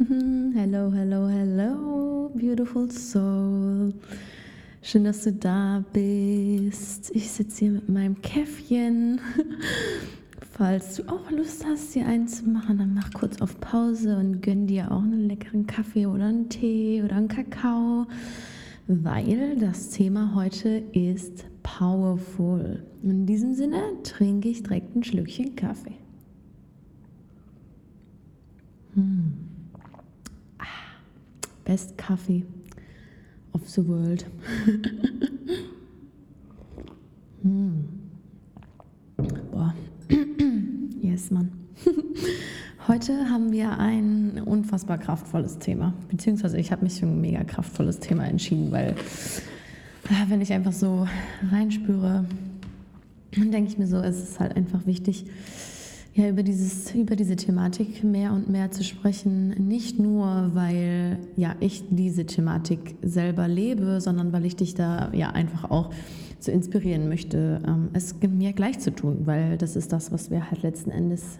Hello, 0.54 0.90
hello, 0.90 1.28
hello, 1.28 2.30
beautiful 2.34 2.90
soul. 2.90 3.92
Schön, 4.80 5.04
dass 5.04 5.24
du 5.24 5.32
da 5.34 5.84
bist. 5.92 7.14
Ich 7.14 7.30
sitze 7.30 7.58
hier 7.58 7.72
mit 7.72 7.88
meinem 7.90 8.22
Käffchen. 8.22 9.20
Falls 10.52 10.96
du 10.96 11.02
auch 11.06 11.30
Lust 11.30 11.66
hast, 11.66 11.94
dir 11.94 12.06
einen 12.06 12.26
zu 12.28 12.48
machen, 12.48 12.78
dann 12.78 12.94
mach 12.94 13.12
kurz 13.12 13.42
auf 13.42 13.60
Pause 13.60 14.16
und 14.16 14.40
gönn 14.40 14.66
dir 14.66 14.90
auch 14.90 15.02
einen 15.02 15.28
leckeren 15.28 15.66
Kaffee 15.66 16.06
oder 16.06 16.28
einen 16.28 16.48
Tee 16.48 17.02
oder 17.02 17.16
einen 17.16 17.28
Kakao, 17.28 18.06
weil 18.86 19.58
das 19.58 19.90
Thema 19.90 20.34
heute 20.34 20.82
ist 20.92 21.44
powerful. 21.62 22.82
In 23.02 23.26
diesem 23.26 23.52
Sinne 23.52 23.82
trinke 24.02 24.48
ich 24.48 24.62
direkt 24.62 24.96
ein 24.96 25.04
Schlückchen 25.04 25.56
Kaffee. 25.56 25.98
Hm. 28.94 29.49
Best 31.70 31.96
Kaffee 31.96 32.44
of 33.54 33.60
the 33.68 33.80
world. 33.86 34.24
hm. 37.42 37.88
Boah. 39.52 39.72
yes, 41.00 41.30
Mann. 41.30 41.52
Heute 42.88 43.30
haben 43.30 43.52
wir 43.52 43.78
ein 43.78 44.42
unfassbar 44.44 44.98
kraftvolles 44.98 45.60
Thema. 45.60 45.94
Beziehungsweise 46.08 46.58
ich 46.58 46.72
habe 46.72 46.82
mich 46.82 46.98
für 46.98 47.06
ein 47.06 47.20
mega 47.20 47.44
kraftvolles 47.44 48.00
Thema 48.00 48.26
entschieden, 48.26 48.72
weil 48.72 48.96
äh, 50.08 50.26
wenn 50.26 50.40
ich 50.40 50.52
einfach 50.52 50.72
so 50.72 51.06
reinspüre, 51.52 52.24
dann 53.36 53.52
denke 53.52 53.70
ich 53.70 53.78
mir 53.78 53.86
so, 53.86 53.98
es 53.98 54.20
ist 54.20 54.40
halt 54.40 54.56
einfach 54.56 54.86
wichtig, 54.86 55.24
ja, 56.20 56.28
über, 56.28 56.42
dieses, 56.42 56.94
über 56.94 57.16
diese 57.16 57.34
Thematik 57.36 58.04
mehr 58.04 58.32
und 58.32 58.48
mehr 58.50 58.70
zu 58.70 58.84
sprechen. 58.84 59.48
Nicht 59.68 59.98
nur, 59.98 60.50
weil 60.54 61.18
ja, 61.36 61.56
ich 61.60 61.84
diese 61.88 62.26
Thematik 62.26 62.96
selber 63.02 63.48
lebe, 63.48 64.00
sondern 64.00 64.32
weil 64.32 64.44
ich 64.44 64.56
dich 64.56 64.74
da 64.74 65.10
ja 65.14 65.30
einfach 65.30 65.70
auch 65.70 65.90
zu 66.38 66.52
inspirieren 66.52 67.08
möchte, 67.08 67.62
ähm, 67.66 67.88
es 67.94 68.14
mir 68.20 68.52
gleich 68.52 68.78
zu 68.80 68.94
tun, 68.94 69.20
weil 69.24 69.56
das 69.56 69.76
ist 69.76 69.92
das, 69.92 70.12
was 70.12 70.30
wir 70.30 70.50
halt 70.50 70.62
letzten 70.62 70.90
Endes 70.90 71.38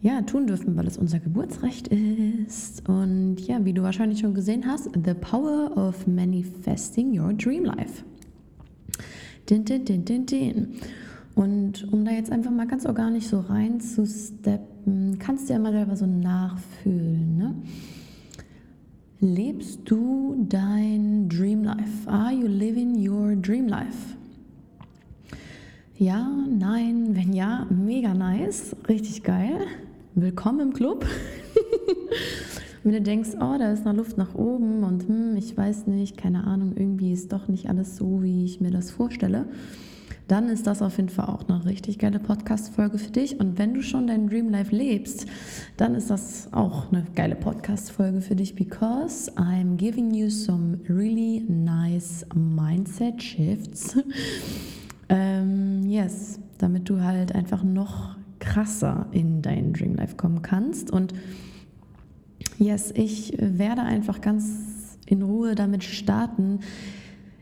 ja, 0.00 0.20
tun 0.22 0.46
dürfen, 0.46 0.76
weil 0.76 0.86
es 0.86 0.98
unser 0.98 1.18
Geburtsrecht 1.18 1.88
ist. 1.88 2.88
Und 2.88 3.38
ja, 3.40 3.64
wie 3.64 3.72
du 3.72 3.82
wahrscheinlich 3.82 4.20
schon 4.20 4.34
gesehen 4.34 4.66
hast, 4.66 4.90
The 4.92 5.14
Power 5.14 5.76
of 5.76 6.06
Manifesting 6.06 7.18
Your 7.18 7.32
Dream 7.32 7.64
Life. 7.64 8.04
Din, 9.48 9.64
din, 9.64 9.84
din, 9.84 10.04
din, 10.04 10.26
din. 10.26 10.68
Und 11.38 11.92
um 11.92 12.04
da 12.04 12.10
jetzt 12.10 12.32
einfach 12.32 12.50
mal 12.50 12.66
ganz 12.66 12.84
organisch 12.84 13.28
so 13.28 13.38
reinzusteppen, 13.38 15.20
kannst 15.20 15.48
du 15.48 15.52
ja 15.52 15.60
mal 15.60 15.70
selber 15.70 15.94
so 15.94 16.04
nachfühlen. 16.04 17.36
Ne? 17.36 17.54
Lebst 19.20 19.82
du 19.84 20.44
dein 20.48 21.28
Dream 21.28 21.62
Life? 21.62 22.10
Are 22.10 22.32
you 22.32 22.48
living 22.48 23.08
your 23.08 23.36
Dream 23.36 23.68
Life? 23.68 24.16
Ja, 25.96 26.28
nein, 26.48 27.10
wenn 27.14 27.32
ja, 27.32 27.68
mega 27.70 28.14
nice, 28.14 28.74
richtig 28.88 29.22
geil. 29.22 29.60
Willkommen 30.16 30.58
im 30.58 30.72
Club. 30.72 31.06
wenn 32.82 32.92
du 32.94 33.00
denkst, 33.00 33.36
oh, 33.36 33.54
da 33.56 33.70
ist 33.70 33.84
noch 33.84 33.94
Luft 33.94 34.18
nach 34.18 34.34
oben 34.34 34.82
und 34.82 35.06
hm, 35.06 35.36
ich 35.36 35.56
weiß 35.56 35.86
nicht, 35.86 36.16
keine 36.16 36.48
Ahnung, 36.48 36.72
irgendwie 36.74 37.12
ist 37.12 37.32
doch 37.32 37.46
nicht 37.46 37.68
alles 37.68 37.96
so, 37.96 38.24
wie 38.24 38.44
ich 38.44 38.60
mir 38.60 38.72
das 38.72 38.90
vorstelle 38.90 39.46
dann 40.28 40.50
ist 40.50 40.66
das 40.66 40.82
auf 40.82 40.98
jeden 40.98 41.08
Fall 41.08 41.26
auch 41.26 41.48
eine 41.48 41.64
richtig 41.64 41.98
geile 41.98 42.18
Podcast-Folge 42.18 42.98
für 42.98 43.10
dich. 43.10 43.40
Und 43.40 43.58
wenn 43.58 43.72
du 43.72 43.82
schon 43.82 44.06
dein 44.06 44.28
Dream 44.28 44.50
Life 44.50 44.76
lebst, 44.76 45.26
dann 45.78 45.94
ist 45.94 46.10
das 46.10 46.52
auch 46.52 46.92
eine 46.92 47.06
geile 47.14 47.34
Podcast-Folge 47.34 48.20
für 48.20 48.36
dich, 48.36 48.54
because 48.54 49.32
I'm 49.36 49.76
giving 49.76 50.12
you 50.12 50.28
some 50.28 50.78
really 50.88 51.44
nice 51.48 52.26
Mindset 52.34 53.22
Shifts. 53.22 53.96
ähm, 55.08 55.82
yes, 55.88 56.38
damit 56.58 56.90
du 56.90 57.02
halt 57.02 57.34
einfach 57.34 57.64
noch 57.64 58.16
krasser 58.38 59.06
in 59.12 59.40
dein 59.40 59.72
Dream 59.72 59.94
Life 59.94 60.16
kommen 60.16 60.42
kannst. 60.42 60.90
Und 60.90 61.14
yes, 62.58 62.92
ich 62.94 63.32
werde 63.38 63.82
einfach 63.82 64.20
ganz 64.20 64.98
in 65.06 65.22
Ruhe 65.22 65.54
damit 65.54 65.84
starten, 65.84 66.60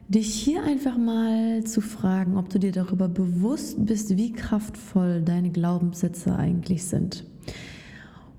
dich 0.08 0.34
hier 0.34 0.62
einfach 0.62 0.96
mal 0.96 1.64
zu 1.64 1.80
fragen, 1.80 2.36
ob 2.36 2.48
du 2.48 2.58
dir 2.58 2.72
darüber 2.72 3.08
bewusst 3.08 3.84
bist, 3.84 4.16
wie 4.16 4.32
kraftvoll 4.32 5.22
deine 5.22 5.50
Glaubenssätze 5.50 6.36
eigentlich 6.36 6.84
sind. 6.84 7.24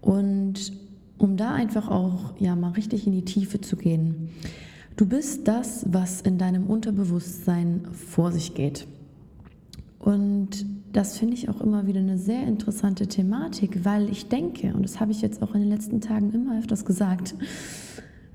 Und 0.02 0.72
um 1.18 1.36
da 1.36 1.54
einfach 1.54 1.90
auch 1.90 2.40
ja 2.40 2.56
mal 2.56 2.72
richtig 2.72 3.08
in 3.08 3.14
die 3.14 3.26
Tiefe 3.26 3.60
zu 3.60 3.76
gehen. 3.76 4.30
Du 4.96 5.06
bist 5.06 5.48
das, 5.48 5.86
was 5.90 6.22
in 6.22 6.38
deinem 6.38 6.68
Unterbewusstsein 6.68 7.88
vor 7.92 8.32
sich 8.32 8.54
geht. 8.54 8.88
Und 10.00 10.66
das 10.94 11.18
finde 11.18 11.34
ich 11.34 11.50
auch 11.50 11.62
immer 11.62 11.86
wieder 11.86 12.00
eine 12.00 12.18
sehr 12.18 12.48
interessante 12.48 13.08
Thematik, 13.08 13.84
weil 13.84 14.10
ich 14.10 14.30
denke, 14.30 14.74
und 14.74 14.84
das 14.84 15.00
habe 15.00 15.12
ich 15.12 15.22
jetzt 15.22 15.42
auch 15.42 15.54
in 15.54 15.62
den 15.62 15.70
letzten 15.70 16.02
Tagen 16.02 16.32
immer 16.32 16.58
öfters 16.58 16.86
gesagt, 16.86 17.36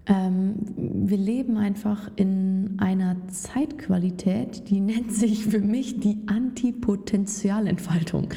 ähm, 0.06 0.54
wir 0.76 1.16
leben 1.16 1.56
einfach 1.56 2.10
in 2.16 2.74
einer 2.78 3.16
Zeitqualität, 3.28 4.68
die 4.68 4.80
nennt 4.80 5.12
sich 5.12 5.46
für 5.46 5.60
mich 5.60 6.00
die 6.00 6.18
Antipotentialentfaltung. 6.26 8.28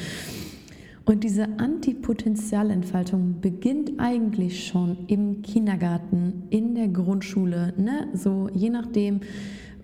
Und 1.04 1.22
diese 1.22 1.58
Antipotentialentfaltung 1.58 3.40
beginnt 3.40 3.92
eigentlich 3.98 4.66
schon 4.66 5.06
im 5.06 5.42
Kindergarten, 5.42 6.44
in 6.50 6.74
der 6.74 6.88
Grundschule, 6.88 7.74
ne? 7.76 8.08
so 8.12 8.48
je 8.52 8.70
nachdem, 8.70 9.20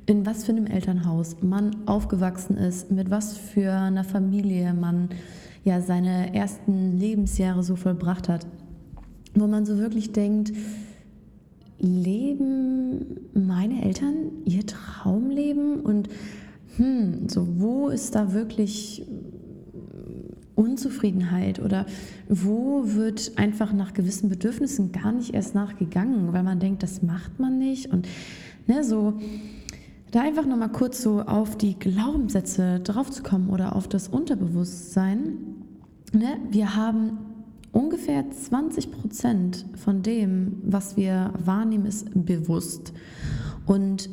in 0.07 0.27
was 0.27 0.45
für 0.45 0.51
einem 0.51 0.67
Elternhaus 0.67 1.37
man 1.41 1.87
aufgewachsen 1.87 2.57
ist, 2.57 2.91
mit 2.91 3.11
was 3.11 3.37
für 3.37 3.73
einer 3.73 4.03
Familie 4.03 4.75
man 4.75 5.11
ja 5.63 5.81
seine 5.81 6.35
ersten 6.35 6.99
Lebensjahre 6.99 7.63
so 7.63 7.77
vollbracht 7.77 8.29
hat, 8.29 8.45
wo 9.35 9.47
man 9.47 9.65
so 9.65 9.79
wirklich 9.79 10.11
denkt, 10.11 10.53
leben 11.83 13.29
meine 13.35 13.85
Eltern 13.85 14.15
ihr 14.45 14.65
Traumleben 14.65 15.81
und 15.81 16.09
hm, 16.77 17.29
so 17.29 17.47
wo 17.59 17.89
ist 17.89 18.15
da 18.15 18.33
wirklich 18.33 19.05
Unzufriedenheit 20.55 21.61
oder 21.61 21.87
wo 22.29 22.95
wird 22.95 23.33
einfach 23.37 23.73
nach 23.73 23.95
gewissen 23.95 24.29
Bedürfnissen 24.29 24.93
gar 24.93 25.13
nicht 25.13 25.35
erst 25.35 25.55
nachgegangen, 25.55 26.33
weil 26.33 26.43
man 26.43 26.61
denkt, 26.61 26.83
das 26.83 27.03
macht 27.03 27.39
man 27.41 27.59
nicht 27.59 27.93
und 27.93 28.07
ne, 28.67 28.85
so 28.85 29.15
da 30.13 30.21
einfach 30.21 30.47
noch 30.47 30.57
mal 30.57 30.69
kurz 30.69 31.03
so 31.03 31.23
auf 31.23 31.57
die 31.57 31.79
Glaubenssätze 31.79 32.81
draufzukommen 32.81 33.49
oder 33.49 33.75
auf 33.75 33.89
das 33.89 34.09
Unterbewusstsein. 34.09 35.39
Ne, 36.13 36.37
wir 36.51 36.77
haben 36.77 37.19
ungefähr 37.73 38.31
20 38.31 38.91
Prozent 38.93 39.67
von 39.83 40.03
dem, 40.03 40.61
was 40.63 40.97
wir 40.97 41.33
wahrnehmen, 41.45 41.87
ist 41.87 42.09
bewusst. 42.15 42.93
Und 43.67 44.09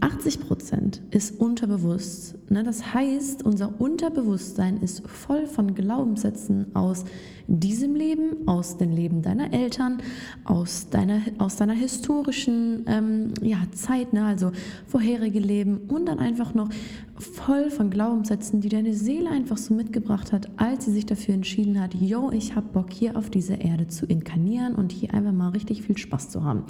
80 0.00 0.40
Prozent 0.40 1.00
ist 1.12 1.38
unterbewusst. 1.38 2.34
Ne? 2.50 2.64
Das 2.64 2.92
heißt, 2.92 3.44
unser 3.44 3.80
Unterbewusstsein 3.80 4.82
ist 4.82 5.08
voll 5.08 5.46
von 5.46 5.76
Glaubenssätzen 5.76 6.74
aus 6.74 7.04
diesem 7.46 7.94
Leben, 7.94 8.48
aus 8.48 8.78
dem 8.78 8.90
Leben 8.90 9.22
deiner 9.22 9.52
Eltern, 9.52 9.98
aus 10.42 10.88
deiner, 10.90 11.20
aus 11.38 11.54
deiner 11.54 11.74
historischen 11.74 12.84
ähm, 12.88 13.34
ja, 13.42 13.58
Zeit, 13.72 14.12
ne? 14.12 14.24
also 14.24 14.50
vorherige 14.88 15.38
Leben 15.38 15.82
und 15.86 16.06
dann 16.06 16.18
einfach 16.18 16.52
noch 16.54 16.70
voll 17.16 17.70
von 17.70 17.90
Glaubenssätzen, 17.90 18.60
die 18.60 18.68
deine 18.68 18.92
Seele 18.92 19.30
einfach 19.30 19.58
so 19.58 19.72
mitgebracht 19.72 20.32
hat, 20.32 20.48
als 20.56 20.86
sie 20.86 20.92
sich 20.92 21.06
dafür 21.06 21.34
entschieden 21.34 21.80
hat, 21.80 21.94
yo, 21.94 22.32
ich 22.32 22.56
habe 22.56 22.66
Bock 22.72 22.92
hier 22.92 23.16
auf 23.16 23.30
dieser 23.30 23.60
Erde 23.60 23.86
zu 23.86 24.04
inkarnieren 24.04 24.74
und 24.74 24.90
hier 24.90 25.14
einfach 25.14 25.32
mal 25.32 25.50
richtig 25.50 25.82
viel 25.82 25.96
Spaß 25.96 26.30
zu 26.30 26.42
haben. 26.42 26.64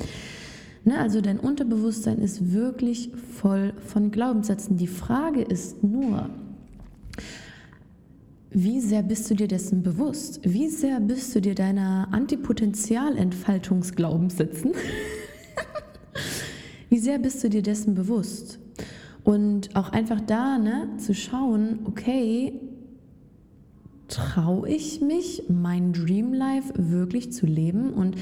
Ne, 0.87 0.99
also 0.99 1.23
dein 1.23 1.41
Unterbewusstsein 1.41 2.19
ist 2.19 2.53
wirklich 2.53 3.11
voll 3.41 3.73
von 3.87 4.11
Glaubenssätzen. 4.11 4.77
Die 4.77 4.87
Frage 4.87 5.41
ist 5.41 5.83
nur, 5.83 6.29
wie 8.51 8.81
sehr 8.81 9.03
bist 9.03 9.31
du 9.31 9.35
dir 9.35 9.49
dessen 9.49 9.83
bewusst? 9.83 10.41
Wie 10.45 10.69
sehr 10.69 11.01
bist 11.01 11.35
du 11.35 11.41
dir 11.41 11.55
deiner 11.55 12.09
Antipotentialentfaltungsglaubenssätzen? 12.13 14.73
wie 16.91 16.99
sehr 16.99 17.19
bist 17.19 17.43
du 17.43 17.49
dir 17.49 17.63
dessen 17.63 17.95
bewusst? 17.95 18.59
Und 19.25 19.75
auch 19.75 19.91
einfach 19.91 20.21
da 20.21 20.59
ne, 20.59 20.91
zu 20.99 21.15
schauen, 21.15 21.79
okay, 21.87 22.61
traue 24.09 24.69
ich 24.69 25.01
mich, 25.01 25.45
mein 25.49 25.95
Dream 25.95 26.35
Life 26.35 26.75
wirklich 26.77 27.33
zu 27.33 27.47
leben? 27.47 27.95
Und 27.95 28.17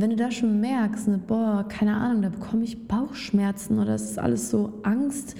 wenn 0.00 0.10
du 0.10 0.16
da 0.16 0.30
schon 0.30 0.60
merkst, 0.60 1.08
ne, 1.08 1.18
boah, 1.18 1.64
keine 1.68 1.96
Ahnung, 1.96 2.22
da 2.22 2.28
bekomme 2.28 2.64
ich 2.64 2.86
Bauchschmerzen 2.86 3.78
oder 3.78 3.94
es 3.94 4.10
ist 4.10 4.18
alles 4.18 4.50
so 4.50 4.74
Angst, 4.82 5.34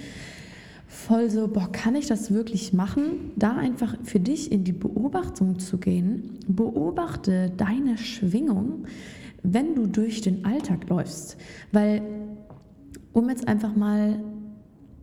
voll 0.87 1.29
so, 1.29 1.47
boah, 1.47 1.71
kann 1.71 1.95
ich 1.95 2.07
das 2.07 2.33
wirklich 2.33 2.73
machen? 2.73 3.31
Da 3.35 3.55
einfach 3.55 3.95
für 4.03 4.19
dich 4.19 4.51
in 4.51 4.63
die 4.63 4.73
Beobachtung 4.73 5.59
zu 5.59 5.77
gehen. 5.77 6.39
Beobachte 6.47 7.51
deine 7.55 7.97
Schwingung, 7.97 8.85
wenn 9.43 9.75
du 9.75 9.87
durch 9.87 10.21
den 10.21 10.45
Alltag 10.45 10.89
läufst. 10.89 11.37
Weil, 11.71 12.01
um 13.13 13.29
jetzt 13.29 13.47
einfach 13.47 13.75
mal 13.75 14.19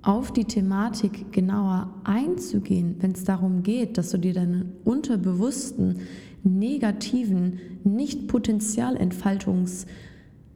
auf 0.03 0.33
die 0.33 0.45
Thematik 0.45 1.33
genauer 1.33 1.93
einzugehen, 2.05 2.97
wenn 3.01 3.13
es 3.13 3.25
darum 3.25 3.63
geht, 3.63 3.99
dass 3.99 4.11
du 4.11 4.19
dir 4.19 4.35
deinen 4.35 4.73
unterbewussten, 4.85 6.01
negativen, 6.47 7.61
nicht 7.85 8.31
Potenzialentfaltungs- 8.31 9.87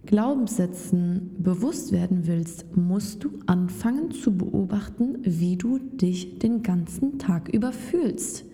Glaubenssätzen 0.06 1.37
bewusst 1.38 1.92
werden 1.92 2.26
willst, 2.26 2.76
musst 2.76 3.22
du 3.22 3.38
anfangen 3.46 4.10
zu 4.10 4.37
beobachten, 4.37 5.19
wie 5.22 5.56
du 5.56 5.78
dich 5.78 6.38
den 6.38 6.62
ganzen 6.62 7.19
Tag 7.19 7.48
über 7.52 7.72
fühlst. 7.72 8.44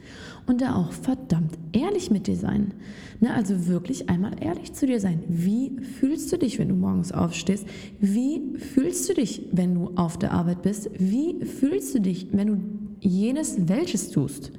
Und 0.46 0.60
da 0.60 0.74
auch 0.74 0.92
verdammt 0.92 1.56
ehrlich 1.72 2.10
mit 2.10 2.26
dir 2.26 2.36
sein. 2.36 2.74
Ne, 3.20 3.32
also 3.32 3.68
wirklich 3.68 4.08
einmal 4.08 4.32
ehrlich 4.40 4.72
zu 4.72 4.86
dir 4.86 5.00
sein. 5.00 5.22
Wie 5.28 5.78
fühlst 5.80 6.32
du 6.32 6.36
dich, 6.36 6.58
wenn 6.58 6.68
du 6.68 6.74
morgens 6.74 7.12
aufstehst? 7.12 7.66
Wie 8.00 8.54
fühlst 8.58 9.08
du 9.08 9.14
dich, 9.14 9.48
wenn 9.52 9.74
du 9.74 9.92
auf 9.96 10.18
der 10.18 10.32
Arbeit 10.32 10.62
bist? 10.62 10.90
Wie 10.98 11.44
fühlst 11.44 11.94
du 11.94 12.00
dich, 12.00 12.28
wenn 12.32 12.46
du 12.48 12.60
jenes 13.00 13.68
welches 13.68 14.10
tust? 14.10 14.52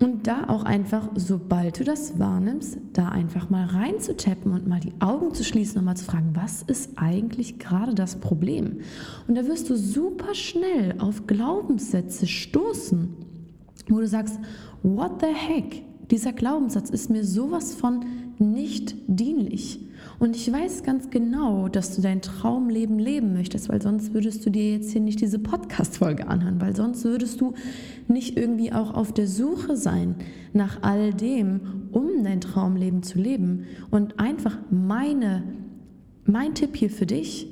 Und 0.00 0.28
da 0.28 0.48
auch 0.48 0.62
einfach, 0.62 1.08
sobald 1.16 1.80
du 1.80 1.84
das 1.84 2.20
wahrnimmst, 2.20 2.78
da 2.92 3.08
einfach 3.08 3.50
mal 3.50 3.66
reinzutappen 3.66 4.52
und 4.52 4.68
mal 4.68 4.78
die 4.78 4.92
Augen 5.00 5.34
zu 5.34 5.42
schließen 5.42 5.78
und 5.78 5.84
mal 5.84 5.96
zu 5.96 6.04
fragen, 6.04 6.30
was 6.34 6.62
ist 6.62 6.92
eigentlich 6.96 7.58
gerade 7.58 7.94
das 7.94 8.16
Problem? 8.16 8.78
Und 9.26 9.34
da 9.34 9.46
wirst 9.46 9.70
du 9.70 9.76
super 9.76 10.34
schnell 10.34 10.94
auf 10.98 11.26
Glaubenssätze 11.26 12.28
stoßen, 12.28 13.08
wo 13.88 13.98
du 13.98 14.06
sagst, 14.06 14.38
what 14.84 15.20
the 15.20 15.34
heck? 15.34 15.82
Dieser 16.12 16.32
Glaubenssatz 16.32 16.90
ist 16.90 17.10
mir 17.10 17.24
sowas 17.24 17.74
von 17.74 18.04
nicht 18.38 18.94
dienlich. 19.08 19.80
Und 20.18 20.34
ich 20.34 20.52
weiß 20.52 20.82
ganz 20.82 21.10
genau, 21.10 21.68
dass 21.68 21.94
du 21.94 22.02
dein 22.02 22.20
Traumleben 22.20 22.98
leben 22.98 23.32
möchtest, 23.34 23.68
weil 23.68 23.80
sonst 23.80 24.14
würdest 24.14 24.44
du 24.44 24.50
dir 24.50 24.72
jetzt 24.72 24.90
hier 24.90 25.00
nicht 25.00 25.20
diese 25.20 25.38
Podcast-Folge 25.38 26.26
anhören, 26.26 26.60
weil 26.60 26.74
sonst 26.74 27.04
würdest 27.04 27.40
du 27.40 27.54
nicht 28.08 28.36
irgendwie 28.36 28.72
auch 28.72 28.94
auf 28.94 29.12
der 29.12 29.28
Suche 29.28 29.76
sein 29.76 30.16
nach 30.52 30.82
all 30.82 31.14
dem, 31.14 31.60
um 31.92 32.24
dein 32.24 32.40
Traumleben 32.40 33.04
zu 33.04 33.20
leben. 33.20 33.66
Und 33.90 34.18
einfach 34.18 34.58
meine, 34.70 35.44
mein 36.24 36.54
Tipp 36.54 36.76
hier 36.76 36.90
für 36.90 37.06
dich, 37.06 37.48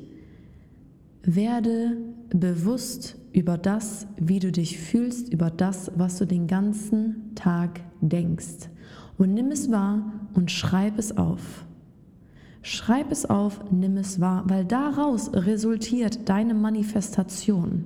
werde 1.22 1.96
bewusst 2.30 3.16
über 3.32 3.58
das, 3.58 4.06
wie 4.16 4.40
du 4.40 4.50
dich 4.50 4.78
fühlst, 4.78 5.32
über 5.32 5.50
das, 5.50 5.92
was 5.96 6.18
du 6.18 6.24
den 6.24 6.46
ganzen 6.46 7.34
Tag 7.36 7.80
denkst. 8.00 8.70
Und 9.18 9.34
nimm 9.34 9.50
es 9.50 9.70
wahr 9.70 10.12
und 10.34 10.50
schreib 10.50 10.98
es 10.98 11.16
auf. 11.16 11.65
Schreib 12.68 13.12
es 13.12 13.26
auf, 13.26 13.60
nimm 13.70 13.96
es 13.96 14.20
wahr, 14.20 14.42
weil 14.48 14.64
daraus 14.64 15.30
resultiert 15.32 16.28
deine 16.28 16.52
Manifestation. 16.52 17.84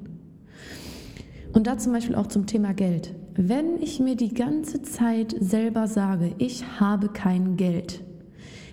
Und 1.52 1.66
da 1.66 1.76
zum 1.76 1.92
Beispiel 1.92 2.14
auch 2.14 2.28
zum 2.28 2.46
Thema 2.46 2.72
Geld. 2.72 3.14
Wenn 3.34 3.76
ich 3.82 4.00
mir 4.00 4.16
die 4.16 4.32
ganze 4.32 4.80
Zeit 4.80 5.36
selber 5.38 5.86
sage, 5.86 6.34
ich 6.38 6.80
habe 6.80 7.10
kein 7.10 7.58
Geld, 7.58 8.02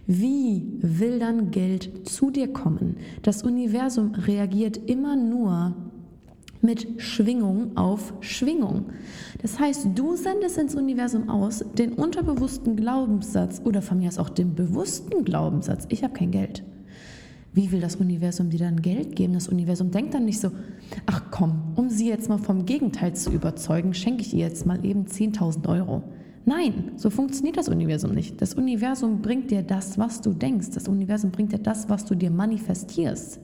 wie 0.06 0.77
will 0.80 1.19
dann 1.19 1.51
Geld 1.51 2.07
zu 2.07 2.31
dir 2.31 2.53
kommen? 2.53 2.95
Das 3.24 3.44
Universum 3.44 4.15
reagiert 4.15 4.77
immer 4.77 5.18
nur 5.18 5.75
mit 6.62 7.01
Schwingung 7.01 7.75
auf 7.77 8.13
Schwingung. 8.21 8.86
Das 9.42 9.59
heißt, 9.59 9.88
du 9.95 10.15
sendest 10.15 10.57
ins 10.57 10.75
Universum 10.75 11.30
aus 11.30 11.63
den 11.77 11.94
unterbewussten 11.94 12.75
Glaubenssatz 12.75 13.62
oder 13.63 13.81
von 13.81 14.00
mir 14.00 14.07
aus 14.07 14.18
auch 14.18 14.30
den 14.30 14.56
bewussten 14.56 15.24
Glaubenssatz, 15.24 15.86
ich 15.89 16.04
habe 16.04 16.13
kein 16.13 16.31
Geld. 16.31 16.63
Wie 17.54 17.71
will 17.71 17.81
das 17.81 17.95
Universum 17.95 18.50
dir 18.51 18.59
dann 18.59 18.81
Geld 18.81 19.15
geben? 19.15 19.33
Das 19.33 19.48
Universum 19.48 19.89
denkt 19.89 20.13
dann 20.13 20.25
nicht 20.25 20.39
so, 20.39 20.51
ach 21.07 21.24
komm, 21.31 21.74
um 21.75 21.89
sie 21.89 22.07
jetzt 22.07 22.30
mal 22.30 22.38
vom 22.38 22.65
Gegenteil 22.65 23.15
zu 23.15 23.31
überzeugen, 23.31 23.94
schenke 23.94 24.21
ich 24.21 24.33
ihr 24.33 24.45
jetzt 24.45 24.65
mal 24.65 24.86
eben 24.86 25.06
10.000 25.06 25.68
Euro. 25.68 26.03
Nein, 26.45 26.92
so 26.95 27.10
funktioniert 27.10 27.57
das 27.57 27.68
Universum 27.68 28.13
nicht. 28.13 28.42
Das 28.42 28.53
Universum 28.53 29.21
bringt 29.21 29.51
dir 29.51 29.63
das, 29.63 29.98
was 29.98 30.21
du 30.21 30.33
denkst. 30.33 30.69
Das 30.74 30.88
Universum 30.88 31.31
bringt 31.31 31.51
dir 31.51 31.57
das, 31.60 31.89
was 31.89 32.06
du 32.06 32.15
dir 32.15 32.31
manifestierst. 32.31 33.39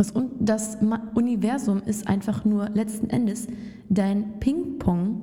Das, 0.00 0.14
das 0.38 0.78
Universum 1.14 1.82
ist 1.84 2.08
einfach 2.08 2.46
nur 2.46 2.70
letzten 2.70 3.10
Endes 3.10 3.48
dein 3.90 4.40
Ping-Pong, 4.40 5.20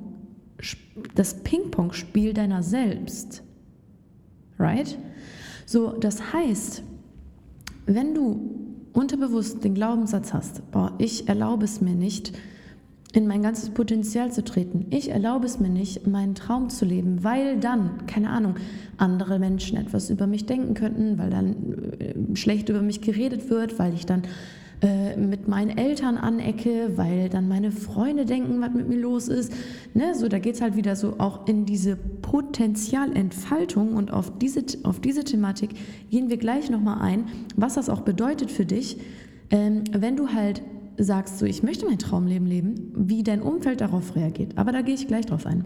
das 1.16 1.42
Ping-Pong-Spiel 1.42 2.32
deiner 2.32 2.62
selbst. 2.62 3.42
Right? 4.56 4.96
So, 5.66 5.94
das 5.98 6.32
heißt, 6.32 6.84
wenn 7.86 8.14
du 8.14 8.40
unterbewusst 8.92 9.64
den 9.64 9.74
Glaubenssatz 9.74 10.32
hast, 10.32 10.70
boah, 10.70 10.94
ich 10.98 11.28
erlaube 11.28 11.64
es 11.64 11.80
mir 11.80 11.96
nicht, 11.96 12.38
in 13.12 13.26
mein 13.26 13.42
ganzes 13.42 13.70
Potenzial 13.70 14.30
zu 14.30 14.44
treten. 14.44 14.86
Ich 14.90 15.10
erlaube 15.10 15.46
es 15.46 15.58
mir 15.58 15.70
nicht, 15.70 16.06
meinen 16.06 16.36
Traum 16.36 16.68
zu 16.68 16.84
leben, 16.84 17.24
weil 17.24 17.58
dann, 17.58 18.06
keine 18.06 18.30
Ahnung, 18.30 18.54
andere 18.96 19.40
Menschen 19.40 19.76
etwas 19.76 20.08
über 20.08 20.28
mich 20.28 20.46
denken 20.46 20.74
könnten, 20.74 21.18
weil 21.18 21.30
dann 21.30 21.96
äh, 21.98 22.36
schlecht 22.36 22.68
über 22.68 22.82
mich 22.82 23.00
geredet 23.00 23.50
wird, 23.50 23.80
weil 23.80 23.92
ich 23.92 24.06
dann 24.06 24.22
äh, 24.80 25.16
mit 25.16 25.48
meinen 25.48 25.76
Eltern 25.76 26.16
anecke, 26.16 26.92
weil 26.96 27.28
dann 27.28 27.48
meine 27.48 27.72
Freunde 27.72 28.24
denken, 28.24 28.60
was 28.60 28.72
mit 28.72 28.88
mir 28.88 28.98
los 28.98 29.26
ist. 29.26 29.52
Ne? 29.92 30.14
So, 30.14 30.28
da 30.28 30.38
geht 30.38 30.54
es 30.54 30.60
halt 30.60 30.76
wieder 30.76 30.94
so 30.94 31.16
auch 31.18 31.48
in 31.48 31.66
diese 31.66 31.96
Potenzialentfaltung 31.96 33.94
und 33.94 34.12
auf 34.12 34.38
diese, 34.38 34.64
auf 34.84 35.00
diese 35.00 35.24
Thematik 35.24 35.70
gehen 36.10 36.30
wir 36.30 36.36
gleich 36.36 36.70
nochmal 36.70 37.00
ein, 37.00 37.24
was 37.56 37.74
das 37.74 37.88
auch 37.88 38.02
bedeutet 38.02 38.52
für 38.52 38.64
dich, 38.64 38.98
ähm, 39.50 39.82
wenn 39.90 40.16
du 40.16 40.28
halt 40.28 40.62
sagst, 40.96 41.38
so 41.38 41.46
ich 41.46 41.64
möchte 41.64 41.86
mein 41.86 41.98
Traumleben 41.98 42.46
leben, 42.46 42.92
wie 42.94 43.24
dein 43.24 43.42
Umfeld 43.42 43.80
darauf 43.80 44.14
reagiert. 44.14 44.56
Aber 44.56 44.70
da 44.70 44.82
gehe 44.82 44.94
ich 44.94 45.08
gleich 45.08 45.26
drauf 45.26 45.44
ein. 45.44 45.64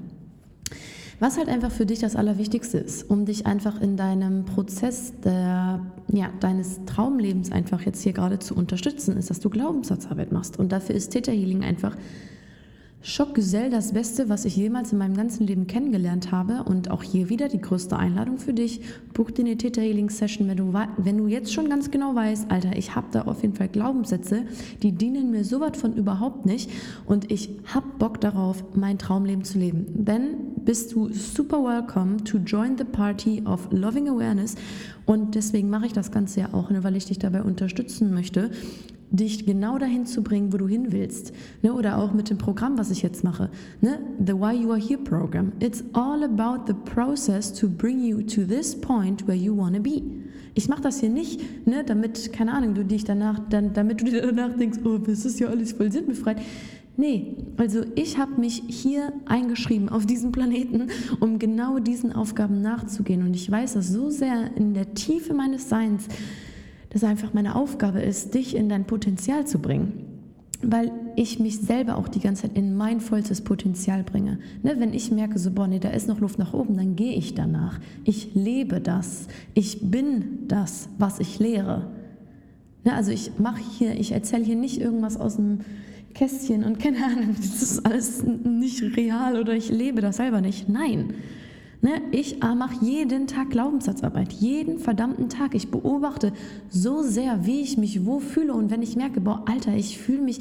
Was 1.21 1.37
halt 1.37 1.49
einfach 1.49 1.71
für 1.71 1.87
dich 1.87 2.01
das 2.01 2.17
Allerwichtigste 2.17 2.79
ist, 2.79 3.09
um 3.09 3.25
dich 3.25 3.47
einfach 3.47 3.81
in 3.81 3.97
deinem 3.97 4.45
Prozess 4.45 5.13
der, 5.25 5.81
ja, 6.09 6.31
deines 6.41 6.85
Traumlebens 6.87 7.53
einfach 7.53 7.83
jetzt 7.83 8.03
hier 8.03 8.13
gerade 8.13 8.39
zu 8.39 8.55
unterstützen, 8.55 9.17
ist, 9.17 9.31
dass 9.31 9.41
du 9.41 9.51
Glaubenssatzarbeit 9.51 10.33
machst. 10.33 10.59
Und 10.59 10.73
dafür 10.73 10.95
ist 10.95 11.11
Theta 11.11 11.33
Healing 11.33 11.63
einfach 11.63 11.97
Schockgesell 13.05 13.69
das 13.69 13.93
Beste, 13.93 14.29
was 14.29 14.45
ich 14.45 14.55
jemals 14.55 14.93
in 14.93 14.99
meinem 14.99 15.17
ganzen 15.17 15.45
Leben 15.45 15.67
kennengelernt 15.67 16.31
habe. 16.31 16.63
Und 16.63 16.91
auch 16.91 17.03
hier 17.03 17.29
wieder 17.29 17.49
die 17.49 17.61
größte 17.61 17.97
Einladung 17.97 18.39
für 18.39 18.55
dich. 18.55 18.81
Buch 19.13 19.33
dir 19.33 19.45
eine 19.45 19.57
Theta 19.57 19.81
Healing 19.81 20.09
Session, 20.09 20.47
wenn 20.47 20.57
du, 20.57 20.73
wenn 20.99 21.19
du 21.19 21.27
jetzt 21.27 21.53
schon 21.53 21.69
ganz 21.69 21.91
genau 21.91 22.15
weißt, 22.15 22.51
Alter, 22.51 22.77
ich 22.77 22.95
habe 22.95 23.09
da 23.11 23.23
auf 23.23 23.43
jeden 23.43 23.55
Fall 23.55 23.69
Glaubenssätze, 23.69 24.45
die 24.83 24.93
dienen 24.93 25.33
mir 25.33 25.45
so 25.45 25.61
was 25.61 25.77
von 25.77 25.95
überhaupt 25.95 26.47
nicht. 26.47 26.71
Und 27.05 27.33
ich 27.33 27.51
habe 27.67 27.87
Bock 27.99 28.21
darauf, 28.21 28.63
mein 28.75 28.99
Traumleben 28.99 29.43
zu 29.43 29.59
leben. 29.59 30.05
Then 30.05 30.53
bist 30.65 30.93
du 30.93 31.13
super 31.13 31.63
welcome 31.65 32.23
to 32.23 32.39
join 32.39 32.79
the 32.79 32.85
party 32.85 33.43
of 33.45 33.67
Loving 33.73 34.09
Awareness. 34.09 34.55
Und 35.07 35.35
deswegen 35.35 35.71
mache 35.71 35.87
ich 35.87 35.93
das 35.93 36.13
Ganze 36.13 36.41
ja 36.41 36.49
auch, 36.53 36.71
ne, 36.71 36.85
weil 36.85 36.95
ich 36.95 37.07
dich 37.07 37.19
dabei 37.19 37.43
unterstützen 37.43 38.15
möchte, 38.15 38.51
dich 39.13 39.47
genau 39.47 39.79
dahin 39.79 40.07
zu 40.07 40.23
bringen, 40.23 40.53
wo 40.53 40.57
du 40.57 40.67
hin 40.67 40.91
willst. 40.91 41.33
Ne? 41.63 41.73
Oder 41.73 41.99
auch 41.99 42.13
mit 42.13 42.31
dem 42.31 42.39
Programm, 42.39 42.79
was 42.79 42.91
ich 42.91 43.03
jetzt 43.03 43.23
mache. 43.23 43.51
Ne? 43.81 44.01
The 44.25 44.33
Why 44.33 44.55
You 44.55 44.71
Are 44.71 44.81
Here 44.81 45.01
Program. 45.01 45.53
It's 45.61 45.85
all 45.93 46.25
about 46.25 46.65
the 46.67 46.75
process 46.93 47.53
to 47.53 47.69
bring 47.69 48.03
you 48.03 48.23
to 48.23 48.45
this 48.45 48.75
point 48.75 49.27
where 49.29 49.37
you 49.37 49.57
want 49.57 49.77
to 49.77 49.83
be. 49.83 50.03
Ich 50.55 50.69
mache 50.69 50.83
das 50.83 51.01
hier 51.01 51.09
nicht, 51.09 51.67
ne, 51.67 51.83
damit, 51.83 52.31
keine 52.33 52.53
Ahnung, 52.53 52.75
du 52.75 52.85
dich 52.85 53.05
danach, 53.05 53.39
dann, 53.49 53.73
damit 53.73 54.03
du 54.03 54.05
dir 54.05 54.21
danach 54.21 54.55
denkst, 54.55 54.81
oh, 54.85 54.99
das 54.99 55.25
ist 55.25 55.41
ja 55.41 55.49
alles 55.49 55.73
voll 55.73 55.91
sinnbefreit. 55.91 56.43
Nee, 56.99 57.37
also 57.57 57.85
ich 57.95 58.19
habe 58.19 58.39
mich 58.39 58.63
hier 58.69 59.15
eingeschrieben 59.25 59.89
auf 59.89 60.05
diesem 60.05 60.31
Planeten, 60.31 60.89
um 61.21 61.39
genau 61.39 61.79
diesen 61.79 62.13
Aufgaben 62.13 62.61
nachzugehen. 62.61 63.23
Und 63.23 63.35
ich 63.35 63.51
weiß 63.51 63.75
das 63.75 63.89
so 63.89 64.11
sehr 64.11 64.55
in 64.57 64.75
der 64.75 64.93
Tiefe 64.93 65.33
meines 65.33 65.71
Seins, 65.71 66.07
dass 66.93 67.05
einfach 67.05 67.33
meine 67.33 67.57
Aufgabe 67.57 68.01
ist, 68.03 68.35
dich 68.35 68.55
in 68.55 68.69
dein 68.69 68.85
Potenzial 68.85 69.47
zu 69.47 69.59
bringen. 69.59 69.93
Weil 70.63 70.93
ich 71.17 71.41
mich 71.41 71.59
selber 71.59 71.97
auch 71.97 72.07
die 72.07 72.21
ganze 72.21 72.43
Zeit 72.43 72.57
in 72.57 72.77
mein 72.77 73.01
vollstes 73.01 73.41
Potenzial 73.41 74.05
bringe. 74.05 74.39
Ne, 74.63 74.75
wenn 74.79 74.93
ich 74.93 75.11
merke, 75.11 75.39
so, 75.39 75.51
boah, 75.51 75.67
nee, 75.67 75.79
da 75.79 75.89
ist 75.89 76.07
noch 76.07 76.21
Luft 76.21 76.39
nach 76.39 76.53
oben, 76.53 76.77
dann 76.77 76.95
gehe 76.95 77.15
ich 77.15 77.35
danach. 77.35 77.81
Ich 78.05 78.35
lebe 78.35 78.81
das. 78.81 79.27
Ich 79.55 79.91
bin 79.91 80.47
das, 80.49 80.91
was 80.99 81.19
ich 81.19 81.39
lehre. 81.39 81.91
Ne, 82.85 82.93
also 82.93 83.11
ich 83.11 83.39
mache 83.39 83.63
hier, 83.79 83.99
ich 83.99 84.13
erzähle 84.13 84.45
hier 84.45 84.57
nicht 84.57 84.79
irgendwas 84.79 85.17
aus 85.17 85.37
dem 85.37 85.61
Kästchen 86.15 86.63
und 86.63 86.79
keine 86.79 87.05
Ahnung, 87.05 87.35
das 87.37 87.63
ist 87.63 87.87
alles 87.87 88.23
nicht 88.23 88.83
real 88.97 89.41
oder 89.41 89.55
ich 89.55 89.71
lebe 89.71 90.03
das 90.03 90.19
selber 90.19 90.43
nicht. 90.43 90.69
Nein, 90.69 91.15
Ne? 91.83 92.01
Ich 92.13 92.41
mache 92.41 92.85
jeden 92.85 93.27
Tag 93.27 93.51
Glaubenssatzarbeit, 93.51 94.33
jeden 94.33 94.79
verdammten 94.79 95.29
Tag. 95.29 95.55
Ich 95.55 95.71
beobachte 95.71 96.33
so 96.71 97.03
sehr, 97.03 97.45
wie 97.45 97.61
ich 97.61 97.77
mich 97.77 98.07
wo 98.07 98.21
fühle 98.21 98.55
und 98.55 98.71
wenn 98.71 98.83
ich 98.83 98.97
merke, 98.97 99.21
boah, 99.21 99.45
Alter, 99.47 99.75
ich 99.75 99.99
fühle 99.99 100.23
mich 100.23 100.41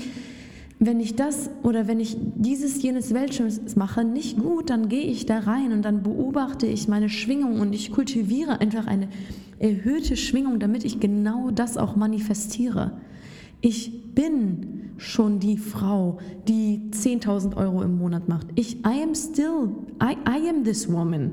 wenn 0.84 1.00
ich 1.00 1.16
das 1.16 1.52
oder 1.62 1.88
wenn 1.88 2.00
ich 2.00 2.18
dieses, 2.20 2.82
jenes 2.82 3.14
Weltschönes 3.14 3.76
mache, 3.76 4.04
nicht 4.04 4.40
gut, 4.40 4.72
dann 4.72 4.90
gehe 4.90 5.04
ich 5.04 5.28
da 5.28 5.38
rein 5.38 5.74
und 5.74 5.84
dann 5.84 6.02
beobachte 6.02 6.66
ich 6.66 6.88
meine 6.88 7.08
Schwingung 7.08 7.60
und 7.60 7.74
ich 7.74 7.92
kultiviere 7.92 8.60
einfach 8.60 8.88
eine 8.88 9.08
erhöhte 9.60 10.18
Schwingung, 10.18 10.60
damit 10.60 10.84
ich 10.84 11.00
genau 11.00 11.52
das 11.52 11.78
auch 11.78 11.96
manifestiere. 11.96 12.94
Ich 13.62 14.14
bin 14.14 14.92
schon 14.98 15.40
die 15.40 15.58
Frau, 15.58 16.18
die 16.48 16.82
10.000 16.92 17.56
Euro 17.58 17.82
im 17.84 17.98
Monat 17.98 18.28
macht. 18.28 18.48
Ich, 18.56 18.78
I 18.86 19.04
am 19.04 19.16
still, 19.16 19.70
I, 20.02 20.16
I 20.28 20.50
am 20.50 20.64
this 20.64 20.92
woman. 20.92 21.32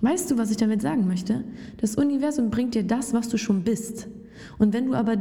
Weißt 0.00 0.30
du, 0.30 0.38
was 0.38 0.50
ich 0.50 0.56
damit 0.56 0.82
sagen 0.82 1.06
möchte? 1.06 1.44
Das 1.78 1.96
Universum 1.96 2.50
bringt 2.50 2.74
dir 2.74 2.84
das, 2.84 3.14
was 3.14 3.28
du 3.28 3.38
schon 3.38 3.62
bist. 3.62 4.08
Und 4.58 4.72
wenn 4.72 4.86
du 4.86 4.94
aber 4.94 5.16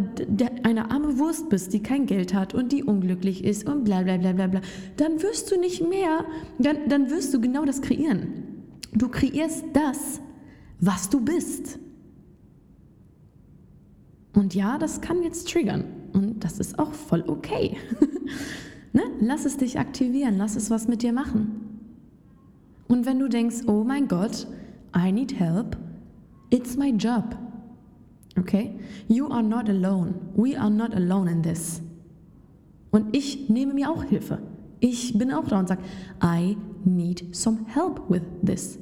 eine 0.64 0.92
arme 0.92 1.18
Wurst 1.20 1.50
bist, 1.50 1.74
die 1.74 1.82
kein 1.82 2.06
Geld 2.06 2.34
hat 2.34 2.54
und 2.54 2.72
die 2.72 2.84
unglücklich 2.84 3.44
ist 3.44 3.68
und 3.70 3.84
bla 3.84 4.02
bla 4.02 4.18
bla 4.18 4.34
bla 4.34 4.48
bla, 4.48 4.62
dann 4.98 5.22
wirst 5.22 5.52
du 5.52 5.60
nicht 5.60 5.88
mehr, 5.88 6.26
dann, 6.60 6.90
dann 6.90 7.10
wirst 7.10 7.34
du 7.34 7.40
genau 7.40 7.64
das 7.66 7.82
kreieren. 7.82 8.28
Du 8.94 9.08
kreierst 9.08 9.66
das, 9.74 10.20
was 10.80 11.10
du 11.10 11.22
bist. 11.22 11.80
Und 14.34 14.56
ja, 14.56 14.78
das 14.78 15.02
kann 15.02 15.24
jetzt 15.24 15.50
triggern. 15.50 15.86
Und 16.14 16.44
das 16.44 16.60
ist 16.60 16.80
auch 16.80 16.94
voll 16.94 17.24
okay. 17.28 17.78
ne? 18.94 19.02
Lass 19.20 19.46
es 19.46 19.58
dich 19.58 19.80
aktivieren, 19.80 20.38
lass 20.38 20.56
es 20.56 20.70
was 20.70 20.88
mit 20.88 21.02
dir 21.02 21.14
machen. 21.14 21.64
Und 22.88 23.06
wenn 23.06 23.20
du 23.20 23.28
denkst, 23.28 23.68
oh 23.68 23.84
mein 23.84 24.08
Gott, 24.08 24.48
I 24.96 25.12
need 25.12 25.40
help, 25.40 25.78
it's 26.52 26.78
my 26.78 26.92
job. 26.92 27.36
Okay? 28.38 28.76
You 29.08 29.28
are 29.28 29.44
not 29.44 29.70
alone. 29.70 30.14
We 30.36 30.60
are 30.60 30.70
not 30.70 30.94
alone 30.94 31.30
in 31.30 31.42
this. 31.42 31.82
Und 32.92 33.16
ich 33.16 33.50
nehme 33.50 33.74
mir 33.74 33.90
auch 33.90 34.04
Hilfe. 34.04 34.40
Ich 34.80 35.18
bin 35.18 35.32
auch 35.32 35.48
da 35.48 35.60
und 35.60 35.68
sage, 35.68 35.82
I 36.22 36.58
need 36.84 37.36
some 37.36 37.60
help 37.68 38.02
with 38.10 38.22
this. 38.46 38.78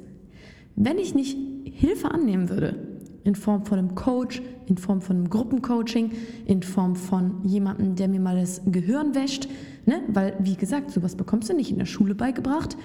Wenn 0.76 0.98
ich 0.98 1.14
nicht 1.14 1.38
Hilfe 1.64 2.10
annehmen 2.10 2.48
würde, 2.48 2.91
in 3.24 3.34
Form 3.34 3.64
von 3.64 3.78
einem 3.78 3.94
Coach, 3.94 4.42
in 4.66 4.76
Form 4.76 5.00
von 5.00 5.16
einem 5.16 5.30
Gruppencoaching, 5.30 6.12
in 6.46 6.62
Form 6.62 6.96
von 6.96 7.44
jemandem, 7.44 7.94
der 7.94 8.08
mir 8.08 8.20
mal 8.20 8.36
das 8.38 8.62
Gehirn 8.66 9.14
wäscht, 9.14 9.48
ne? 9.86 10.02
weil, 10.08 10.34
wie 10.40 10.56
gesagt, 10.56 10.90
sowas 10.90 11.16
bekommst 11.16 11.48
du 11.48 11.54
nicht 11.54 11.70
in 11.70 11.78
der 11.78 11.86
Schule 11.86 12.14
beigebracht. 12.14 12.76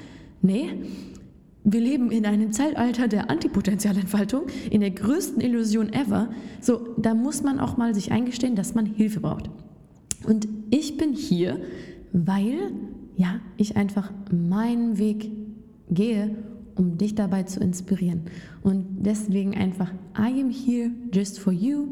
Nee, 0.41 0.69
wir 1.63 1.81
leben 1.81 2.11
in 2.11 2.25
einem 2.25 2.53
Zeitalter 2.53 3.07
der 3.07 3.29
Antipotentialentfaltung, 3.29 4.43
in 4.69 4.81
der 4.81 4.91
größten 4.91 5.41
Illusion 5.41 5.91
ever. 5.91 6.29
So, 6.61 6.95
da 6.97 7.13
muss 7.13 7.43
man 7.43 7.59
auch 7.59 7.75
mal 7.75 7.93
sich 7.93 8.11
eingestehen, 8.11 8.55
dass 8.55 8.73
man 8.73 8.85
Hilfe 8.85 9.19
braucht. 9.19 9.49
Und 10.25 10.47
ich 10.69 10.97
bin 10.97 11.13
hier, 11.13 11.59
weil 12.13 12.71
ja, 13.17 13.41
ich 13.57 13.75
einfach 13.75 14.11
meinen 14.31 14.97
Weg 14.97 15.29
gehe, 15.89 16.35
um 16.77 16.97
dich 16.97 17.15
dabei 17.15 17.43
zu 17.43 17.59
inspirieren. 17.59 18.21
Und 18.61 18.85
deswegen 18.99 19.55
einfach, 19.55 19.91
I 20.17 20.41
am 20.41 20.49
here 20.49 20.91
just 21.11 21.39
for 21.39 21.53
you 21.53 21.87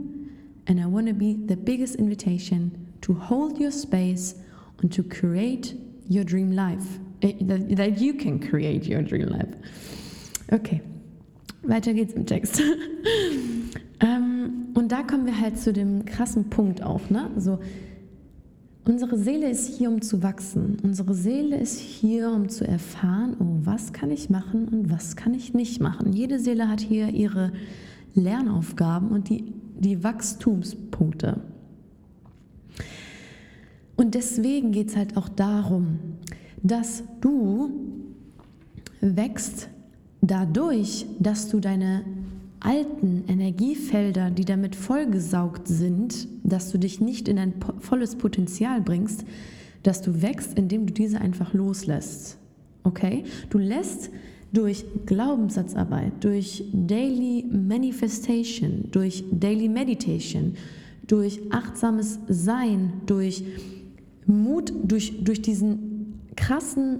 and 0.67 0.79
I 0.79 0.85
want 0.85 1.07
to 1.07 1.13
be 1.13 1.35
the 1.47 1.55
biggest 1.55 1.95
invitation 1.95 2.71
to 3.01 3.13
hold 3.13 3.59
your 3.59 3.71
space 3.71 4.35
and 4.81 4.93
to 4.95 5.03
create 5.03 5.75
your 6.09 6.23
dream 6.23 6.51
life. 6.51 6.99
Äh, 7.21 7.33
that 7.75 7.99
you 7.99 8.13
can 8.13 8.39
create 8.39 8.87
your 8.87 9.01
dream 9.01 9.27
life. 9.27 9.49
Okay, 10.51 10.81
weiter 11.63 11.93
geht's 11.93 12.13
im 12.13 12.25
Text. 12.25 12.61
ähm, 13.99 14.67
und 14.73 14.91
da 14.91 15.03
kommen 15.03 15.25
wir 15.25 15.39
halt 15.39 15.57
zu 15.57 15.73
dem 15.73 16.05
krassen 16.05 16.49
Punkt 16.49 16.83
auch, 16.83 17.09
ne? 17.09 17.31
So, 17.37 17.59
unsere 18.85 19.17
Seele 19.17 19.49
ist 19.49 19.67
hier, 19.67 19.89
um 19.89 20.01
zu 20.01 20.23
wachsen. 20.23 20.77
Unsere 20.83 21.13
Seele 21.13 21.57
ist 21.57 21.79
hier, 21.79 22.31
um 22.31 22.49
zu 22.49 22.67
erfahren, 22.67 23.35
oh, 23.39 23.65
was 23.65 23.93
kann 23.93 24.11
ich 24.11 24.29
machen 24.29 24.67
und 24.67 24.91
was 24.91 25.15
kann 25.15 25.33
ich 25.33 25.53
nicht 25.53 25.81
machen. 25.81 26.13
Jede 26.13 26.39
Seele 26.39 26.69
hat 26.69 26.81
hier 26.81 27.09
ihre 27.09 27.51
Lernaufgaben 28.13 29.09
und 29.09 29.29
die, 29.29 29.53
die 29.77 30.03
Wachstumspunkte. 30.03 31.41
Und 33.95 34.13
deswegen 34.13 34.71
geht 34.71 34.89
es 34.89 34.95
halt 34.95 35.17
auch 35.17 35.29
darum, 35.29 35.99
dass 36.61 37.03
du 37.21 37.71
wächst 39.01 39.69
dadurch, 40.21 41.05
dass 41.19 41.49
du 41.49 41.59
deine 41.59 42.03
alten 42.65 43.23
Energiefelder, 43.27 44.31
die 44.31 44.45
damit 44.45 44.75
vollgesaugt 44.75 45.67
sind, 45.67 46.27
dass 46.43 46.71
du 46.71 46.79
dich 46.79 46.99
nicht 46.99 47.27
in 47.27 47.37
ein 47.37 47.53
volles 47.79 48.15
Potenzial 48.15 48.81
bringst, 48.81 49.23
dass 49.83 50.01
du 50.01 50.21
wächst, 50.21 50.57
indem 50.57 50.87
du 50.87 50.93
diese 50.93 51.21
einfach 51.21 51.53
loslässt. 51.53 52.37
Okay? 52.83 53.23
Du 53.49 53.57
lässt 53.57 54.09
durch 54.51 54.85
Glaubenssatzarbeit, 55.05 56.13
durch 56.21 56.63
Daily 56.73 57.45
Manifestation, 57.51 58.85
durch 58.91 59.23
Daily 59.31 59.69
Meditation, 59.69 60.55
durch 61.07 61.39
achtsames 61.51 62.19
Sein, 62.27 62.93
durch 63.05 63.43
Mut, 64.25 64.73
durch, 64.83 65.23
durch 65.23 65.41
diesen 65.41 66.19
krassen 66.35 66.99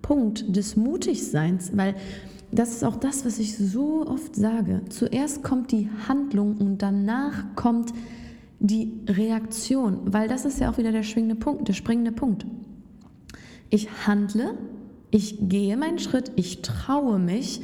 Punkt 0.00 0.56
des 0.56 0.76
Mutigseins, 0.76 1.76
weil 1.76 1.94
das 2.52 2.70
ist 2.70 2.84
auch 2.84 2.96
das, 2.96 3.24
was 3.24 3.38
ich 3.38 3.56
so 3.56 4.06
oft 4.06 4.34
sage. 4.34 4.82
Zuerst 4.88 5.42
kommt 5.42 5.72
die 5.72 5.88
Handlung 6.08 6.56
und 6.56 6.82
danach 6.82 7.44
kommt 7.54 7.92
die 8.58 8.92
Reaktion, 9.06 10.00
weil 10.12 10.28
das 10.28 10.44
ist 10.44 10.60
ja 10.60 10.70
auch 10.70 10.78
wieder 10.78 10.92
der 10.92 11.02
schwingende 11.02 11.34
Punkt, 11.34 11.68
der 11.68 11.74
springende 11.74 12.12
Punkt. 12.12 12.46
Ich 13.68 14.06
handle, 14.06 14.54
ich 15.10 15.48
gehe 15.48 15.76
meinen 15.76 15.98
Schritt, 15.98 16.32
ich 16.36 16.62
traue 16.62 17.18
mich, 17.18 17.60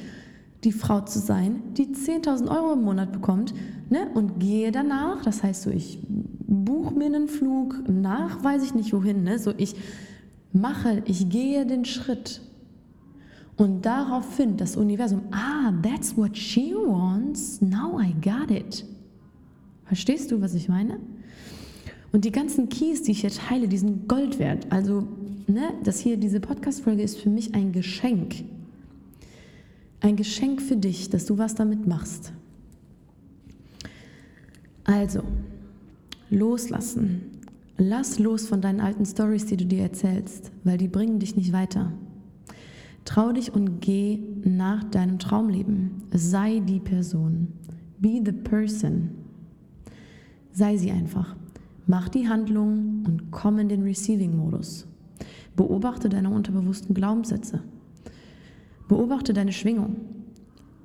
die 0.64 0.72
Frau 0.72 1.00
zu 1.00 1.18
sein, 1.18 1.62
die 1.76 1.86
10.000 1.86 2.48
Euro 2.48 2.74
im 2.74 2.82
Monat 2.82 3.12
bekommt 3.12 3.52
ne, 3.90 4.08
und 4.14 4.38
gehe 4.38 4.70
danach. 4.70 5.22
Das 5.22 5.42
heißt 5.42 5.62
so, 5.62 5.70
ich 5.70 5.98
buche 6.08 6.94
mir 6.94 7.06
einen 7.06 7.28
Flug 7.28 7.82
nach, 7.88 8.44
weiß 8.44 8.62
ich 8.64 8.74
nicht 8.74 8.92
wohin. 8.92 9.24
Ne, 9.24 9.38
so 9.38 9.52
ich 9.56 9.74
mache, 10.52 11.02
ich 11.06 11.28
gehe 11.28 11.66
den 11.66 11.84
Schritt. 11.84 12.42
Und 13.56 13.82
daraufhin 13.82 14.56
das 14.56 14.76
Universum, 14.76 15.22
ah, 15.30 15.72
that's 15.82 16.16
what 16.16 16.36
she 16.36 16.74
wants, 16.74 17.60
now 17.60 18.00
I 18.00 18.14
got 18.20 18.50
it. 18.50 18.84
Verstehst 19.84 20.30
du, 20.30 20.40
was 20.40 20.54
ich 20.54 20.68
meine? 20.68 20.98
Und 22.12 22.24
die 22.24 22.32
ganzen 22.32 22.68
Keys, 22.68 23.02
die 23.02 23.12
ich 23.12 23.20
hier 23.20 23.30
teile, 23.30 23.68
die 23.68 23.78
sind 23.78 24.08
Gold 24.08 24.38
wert. 24.38 24.66
Also, 24.70 25.06
ne, 25.46 25.74
das 25.84 26.00
hier, 26.00 26.16
diese 26.16 26.40
Podcast-Folge 26.40 27.02
ist 27.02 27.18
für 27.18 27.30
mich 27.30 27.54
ein 27.54 27.72
Geschenk. 27.72 28.44
Ein 30.00 30.16
Geschenk 30.16 30.60
für 30.60 30.76
dich, 30.76 31.10
dass 31.10 31.26
du 31.26 31.38
was 31.38 31.54
damit 31.54 31.86
machst. 31.86 32.32
Also, 34.84 35.22
loslassen, 36.30 37.32
Lass 37.78 38.18
los 38.18 38.46
von 38.46 38.60
deinen 38.60 38.80
alten 38.80 39.04
Stories, 39.04 39.46
die 39.46 39.56
du 39.56 39.64
dir 39.64 39.82
erzählst, 39.82 40.52
weil 40.62 40.78
die 40.78 40.88
bringen 40.88 41.18
dich 41.18 41.36
nicht 41.36 41.52
weiter. 41.52 41.92
Trau 43.04 43.32
dich 43.32 43.52
und 43.52 43.80
geh 43.80 44.20
nach 44.44 44.84
deinem 44.84 45.18
Traumleben. 45.18 46.02
Sei 46.12 46.60
die 46.60 46.80
Person. 46.80 47.48
Be 47.98 48.20
the 48.24 48.32
person. 48.32 49.10
Sei 50.52 50.76
sie 50.76 50.90
einfach. 50.90 51.36
Mach 51.86 52.08
die 52.08 52.28
Handlung 52.28 53.04
und 53.06 53.30
komm 53.30 53.58
in 53.58 53.68
den 53.68 53.82
Receiving-Modus. 53.82 54.86
Beobachte 55.56 56.08
deine 56.08 56.30
unterbewussten 56.30 56.94
Glaubenssätze. 56.94 57.62
Beobachte 58.88 59.32
deine 59.32 59.52
Schwingung. 59.52 59.96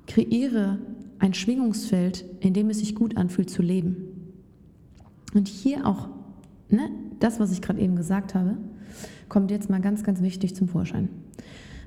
Kreiere 0.06 0.78
ein 1.18 1.34
Schwingungsfeld, 1.34 2.24
in 2.40 2.54
dem 2.54 2.70
es 2.70 2.78
sich 2.78 2.94
gut 2.94 3.16
anfühlt 3.16 3.50
zu 3.50 3.62
leben. 3.62 3.96
Und 5.34 5.48
hier 5.48 5.86
auch 5.86 6.08
ne, 6.70 6.90
das, 7.20 7.40
was 7.40 7.52
ich 7.52 7.62
gerade 7.62 7.80
eben 7.80 7.96
gesagt 7.96 8.34
habe, 8.34 8.56
kommt 9.28 9.50
jetzt 9.50 9.70
mal 9.70 9.80
ganz, 9.80 10.02
ganz 10.02 10.22
wichtig 10.22 10.54
zum 10.54 10.68
Vorschein. 10.68 11.08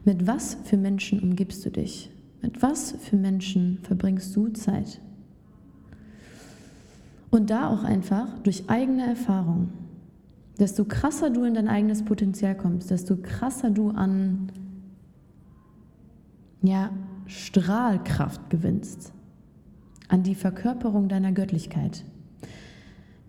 Mit 0.04 0.26
was 0.26 0.58
für 0.64 0.78
Menschen 0.78 1.20
umgibst 1.20 1.66
du 1.66 1.70
dich? 1.70 2.12
Mit 2.42 2.62
was 2.62 2.96
für 3.00 3.18
Menschen 3.18 3.80
verbringst 3.84 4.36
du 4.36 4.50
Zeit? 4.50 5.00
Und 7.30 7.50
da 7.50 7.70
auch 7.70 7.84
einfach 7.84 8.40
durch 8.40 8.70
eigene 8.70 9.06
Erfahrung, 9.06 9.70
desto 10.60 10.86
krasser 10.86 11.30
du 11.30 11.44
in 11.44 11.54
dein 11.54 11.68
eigenes 11.68 12.04
Potenzial 12.04 12.56
kommst, 12.56 12.92
desto 12.92 13.16
krasser 13.16 13.70
du 13.70 13.90
an 13.90 14.52
ja, 16.62 16.92
Strahlkraft 17.28 18.50
gewinnst, 18.50 19.14
an 20.08 20.24
die 20.24 20.36
Verkörperung 20.36 21.08
deiner 21.08 21.32
Göttlichkeit, 21.32 22.04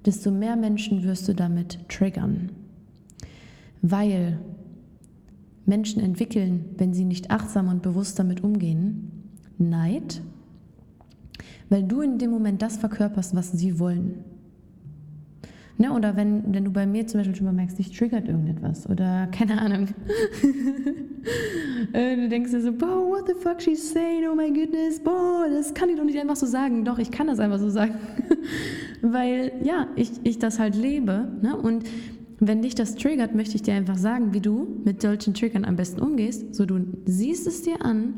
desto 0.04 0.30
mehr 0.30 0.56
Menschen 0.56 1.04
wirst 1.04 1.28
du 1.28 1.34
damit 1.34 1.78
triggern. 1.88 2.50
Weil 3.82 4.38
Menschen 5.66 6.02
entwickeln, 6.02 6.64
wenn 6.76 6.92
sie 6.92 7.04
nicht 7.04 7.30
achtsam 7.30 7.68
und 7.68 7.82
bewusst 7.82 8.18
damit 8.18 8.42
umgehen, 8.42 9.10
Neid, 9.58 10.22
weil 11.68 11.84
du 11.84 12.00
in 12.00 12.18
dem 12.18 12.30
Moment 12.30 12.62
das 12.62 12.76
verkörperst, 12.76 13.34
was 13.34 13.52
sie 13.52 13.78
wollen. 13.78 14.24
Ne, 15.78 15.92
oder 15.92 16.16
wenn, 16.16 16.54
wenn 16.54 16.64
du 16.64 16.70
bei 16.70 16.86
mir 16.86 17.06
zum 17.06 17.20
Beispiel 17.20 17.34
schon 17.34 17.46
mal 17.46 17.52
merkst, 17.52 17.78
dich 17.78 17.96
triggert 17.96 18.28
irgendetwas 18.28 18.88
oder 18.88 19.26
keine 19.32 19.60
Ahnung. 19.60 19.88
Äh, 21.92 22.16
du 22.16 22.28
denkst 22.28 22.52
dir 22.52 22.60
so, 22.60 22.72
boah, 22.72 23.06
what 23.06 23.26
the 23.26 23.34
fuck 23.34 23.60
she's 23.60 23.92
saying, 23.92 24.24
oh 24.30 24.34
my 24.34 24.50
goodness, 24.50 24.98
boah, 25.00 25.46
das 25.50 25.74
kann 25.74 25.88
ich 25.90 25.96
doch 25.96 26.04
nicht 26.04 26.18
einfach 26.18 26.36
so 26.36 26.46
sagen. 26.46 26.84
Doch, 26.84 26.98
ich 26.98 27.10
kann 27.10 27.26
das 27.26 27.38
einfach 27.38 27.58
so 27.58 27.68
sagen. 27.68 27.94
Weil, 29.02 29.52
ja, 29.62 29.88
ich, 29.96 30.12
ich 30.22 30.38
das 30.38 30.58
halt 30.58 30.74
lebe. 30.74 31.28
Ne? 31.42 31.56
Und 31.56 31.84
wenn 32.48 32.62
dich 32.62 32.74
das 32.74 32.94
triggert, 32.94 33.34
möchte 33.34 33.56
ich 33.56 33.62
dir 33.62 33.74
einfach 33.74 33.98
sagen, 33.98 34.32
wie 34.34 34.40
du 34.40 34.80
mit 34.84 35.02
solchen 35.02 35.34
Triggern 35.34 35.64
am 35.64 35.76
besten 35.76 36.00
umgehst. 36.00 36.54
So, 36.54 36.66
du 36.66 36.84
siehst 37.04 37.46
es 37.46 37.62
dir 37.62 37.84
an 37.84 38.14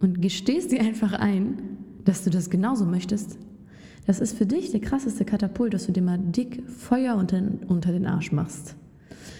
und 0.00 0.20
gestehst 0.22 0.72
dir 0.72 0.80
einfach 0.80 1.12
ein, 1.12 1.78
dass 2.04 2.24
du 2.24 2.30
das 2.30 2.50
genauso 2.50 2.84
möchtest 2.84 3.38
das 4.10 4.18
ist 4.18 4.36
für 4.36 4.44
dich 4.46 4.72
der 4.72 4.80
krasseste 4.80 5.24
Katapult, 5.24 5.72
dass 5.72 5.86
du 5.86 5.92
dir 5.92 6.02
mal 6.02 6.18
dick 6.18 6.68
Feuer 6.68 7.14
unter, 7.14 7.42
unter 7.68 7.92
den 7.92 8.06
Arsch 8.06 8.32
machst. 8.32 8.74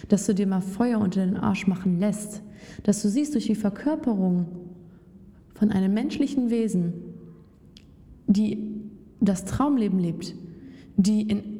Dass 0.07 0.25
du 0.25 0.33
dir 0.33 0.47
mal 0.47 0.61
Feuer 0.61 0.99
unter 0.99 1.25
den 1.25 1.35
Arsch 1.35 1.67
machen 1.67 1.99
lässt. 1.99 2.41
Dass 2.83 3.01
du 3.01 3.09
siehst 3.09 3.33
durch 3.33 3.47
die 3.47 3.55
Verkörperung 3.55 4.47
von 5.55 5.71
einem 5.71 5.93
menschlichen 5.93 6.49
Wesen, 6.49 6.93
die 8.27 8.81
das 9.19 9.43
Traumleben 9.43 9.99
lebt, 9.99 10.35
die 10.95 11.23
in, 11.23 11.50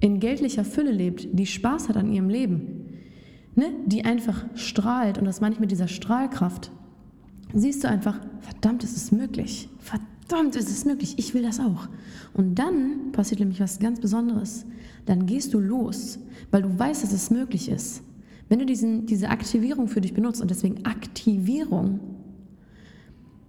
in 0.00 0.20
geldlicher 0.20 0.64
Fülle 0.64 0.92
lebt, 0.92 1.28
die 1.32 1.46
Spaß 1.46 1.88
hat 1.88 1.96
an 1.96 2.12
ihrem 2.12 2.28
Leben, 2.28 2.86
ne? 3.54 3.66
die 3.86 4.04
einfach 4.04 4.44
strahlt 4.54 5.18
und 5.18 5.24
das 5.24 5.40
meine 5.40 5.54
ich 5.54 5.60
mit 5.60 5.70
dieser 5.70 5.88
Strahlkraft, 5.88 6.70
siehst 7.52 7.84
du 7.84 7.88
einfach, 7.88 8.18
verdammt, 8.40 8.84
es 8.84 8.96
ist 8.96 9.12
möglich. 9.12 9.68
Verdammt 9.78 10.10
verdammt, 10.30 10.54
ist 10.54 10.70
es 10.70 10.84
möglich, 10.84 11.14
ich 11.16 11.34
will 11.34 11.42
das 11.42 11.58
auch. 11.58 11.88
Und 12.34 12.54
dann 12.58 13.10
passiert 13.12 13.40
nämlich 13.40 13.60
was 13.60 13.80
ganz 13.80 14.00
Besonderes. 14.00 14.64
Dann 15.06 15.26
gehst 15.26 15.52
du 15.54 15.58
los, 15.58 16.20
weil 16.52 16.62
du 16.62 16.78
weißt, 16.78 17.02
dass 17.02 17.12
es 17.12 17.30
möglich 17.30 17.68
ist. 17.68 18.02
Wenn 18.48 18.60
du 18.60 18.66
diesen, 18.66 19.06
diese 19.06 19.28
Aktivierung 19.28 19.88
für 19.88 20.00
dich 20.00 20.14
benutzt 20.14 20.40
und 20.40 20.50
deswegen 20.50 20.84
Aktivierung, 20.84 21.98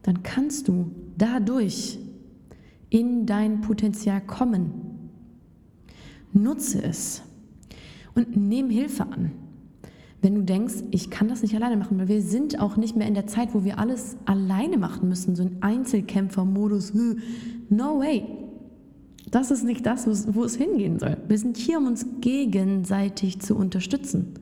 dann 0.02 0.24
kannst 0.24 0.68
du 0.68 0.92
dadurch 1.18 2.00
in 2.90 3.28
dein 3.28 3.62
Potenzial 3.62 4.22
kommen. 4.22 4.91
Nutze 6.34 6.84
es 6.84 7.22
und 8.16 8.36
nimm 8.36 8.70
Hilfe 8.70 9.04
an 9.04 9.32
wenn 10.22 10.36
du 10.36 10.44
denkst, 10.44 10.76
ich 10.92 11.10
kann 11.10 11.28
das 11.28 11.42
nicht 11.42 11.56
alleine 11.56 11.78
machen, 11.78 11.98
weil 11.98 12.08
wir 12.08 12.22
sind 12.22 12.60
auch 12.60 12.78
nicht 12.78 12.96
mehr 12.96 13.08
in 13.08 13.16
der 13.16 13.26
Zeit, 13.26 13.54
wo 13.54 13.64
wir 13.64 13.80
alles 13.80 14.18
alleine 14.26 14.78
machen 14.78 15.10
müssen, 15.10 15.36
so 15.36 15.44
ein 15.44 15.58
Einzelkämpfermodus. 15.62 16.94
No 17.70 18.00
way. 18.00 18.26
Das 19.32 19.50
ist 19.50 19.64
nicht 19.64 19.86
das, 19.86 20.08
wo 20.34 20.44
es 20.44 20.56
hingehen 20.56 21.00
soll. 21.00 21.18
Wir 21.28 21.38
sind 21.38 21.58
hier, 21.58 21.80
um 21.80 21.88
uns 21.88 22.06
gegenseitig 22.22 23.40
zu 23.40 23.56
unterstützen. 23.56 24.34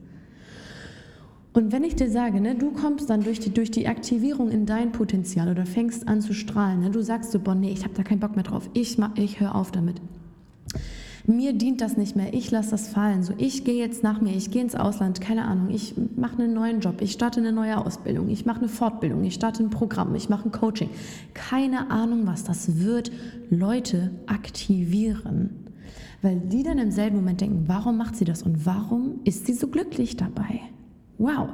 Und 1.54 1.72
wenn 1.72 1.84
ich 1.84 1.96
dir 1.96 2.10
sage, 2.10 2.42
ne, 2.42 2.56
du 2.56 2.72
kommst 2.72 3.10
dann 3.10 3.24
durch 3.24 3.40
die, 3.40 3.52
durch 3.52 3.72
die 3.72 3.88
Aktivierung 3.88 4.50
in 4.50 4.66
dein 4.66 4.92
Potenzial 4.92 5.50
oder 5.50 5.66
fängst 5.66 6.08
an 6.08 6.22
zu 6.22 6.34
strahlen, 6.34 6.82
ne, 6.82 6.90
du 6.90 7.02
sagst 7.02 7.32
so, 7.32 7.40
boah, 7.40 7.56
nee, 7.56 7.72
ich 7.72 7.84
habe 7.84 7.94
da 7.94 8.04
keinen 8.04 8.20
Bock 8.20 8.36
mehr 8.36 8.44
drauf, 8.44 8.70
ich, 8.74 8.98
ich 9.16 9.40
höre 9.40 9.56
auf 9.56 9.72
damit 9.72 10.02
mir 11.30 11.54
dient 11.54 11.80
das 11.80 11.96
nicht 11.96 12.16
mehr, 12.16 12.34
ich 12.34 12.52
lasse 12.52 12.72
das 12.72 12.90
fallen. 12.90 13.24
So, 13.24 13.34
ich 13.38 13.64
gehe 13.64 13.76
jetzt 13.76 14.04
nach 14.04 14.20
mir, 14.20 14.36
ich 14.36 14.52
gehe 14.52 14.62
ins 14.62 14.76
Ausland, 14.76 15.22
keine 15.22 15.46
Ahnung, 15.46 15.70
ich 15.70 15.94
mache 16.16 16.42
einen 16.42 16.54
neuen 16.54 16.82
Job, 16.82 17.02
ich 17.02 17.12
starte 17.12 17.40
eine 17.40 17.52
neue 17.52 17.78
Ausbildung, 17.78 18.30
ich 18.30 18.46
mache 18.46 18.60
eine 18.60 18.70
Fortbildung, 18.70 19.24
ich 19.24 19.36
starte 19.36 19.64
ein 19.64 19.70
Programm, 19.70 20.16
ich 20.16 20.28
mache 20.28 20.50
ein 20.50 20.52
Coaching. 20.52 20.90
Keine 21.34 21.92
Ahnung, 21.92 22.26
was 22.26 22.44
das 22.44 22.80
wird, 22.80 23.12
Leute 23.50 24.12
aktivieren. 24.26 25.68
Weil 26.22 26.38
die 26.38 26.64
dann 26.64 26.80
im 26.80 26.92
selben 26.92 27.18
Moment 27.18 27.42
denken, 27.42 27.64
warum 27.68 27.98
macht 27.98 28.16
sie 28.16 28.26
das 28.26 28.44
und 28.44 28.66
warum 28.66 29.20
ist 29.24 29.46
sie 29.46 29.54
so 29.54 29.68
glücklich 29.68 30.18
dabei? 30.18 30.62
Wow. 31.18 31.50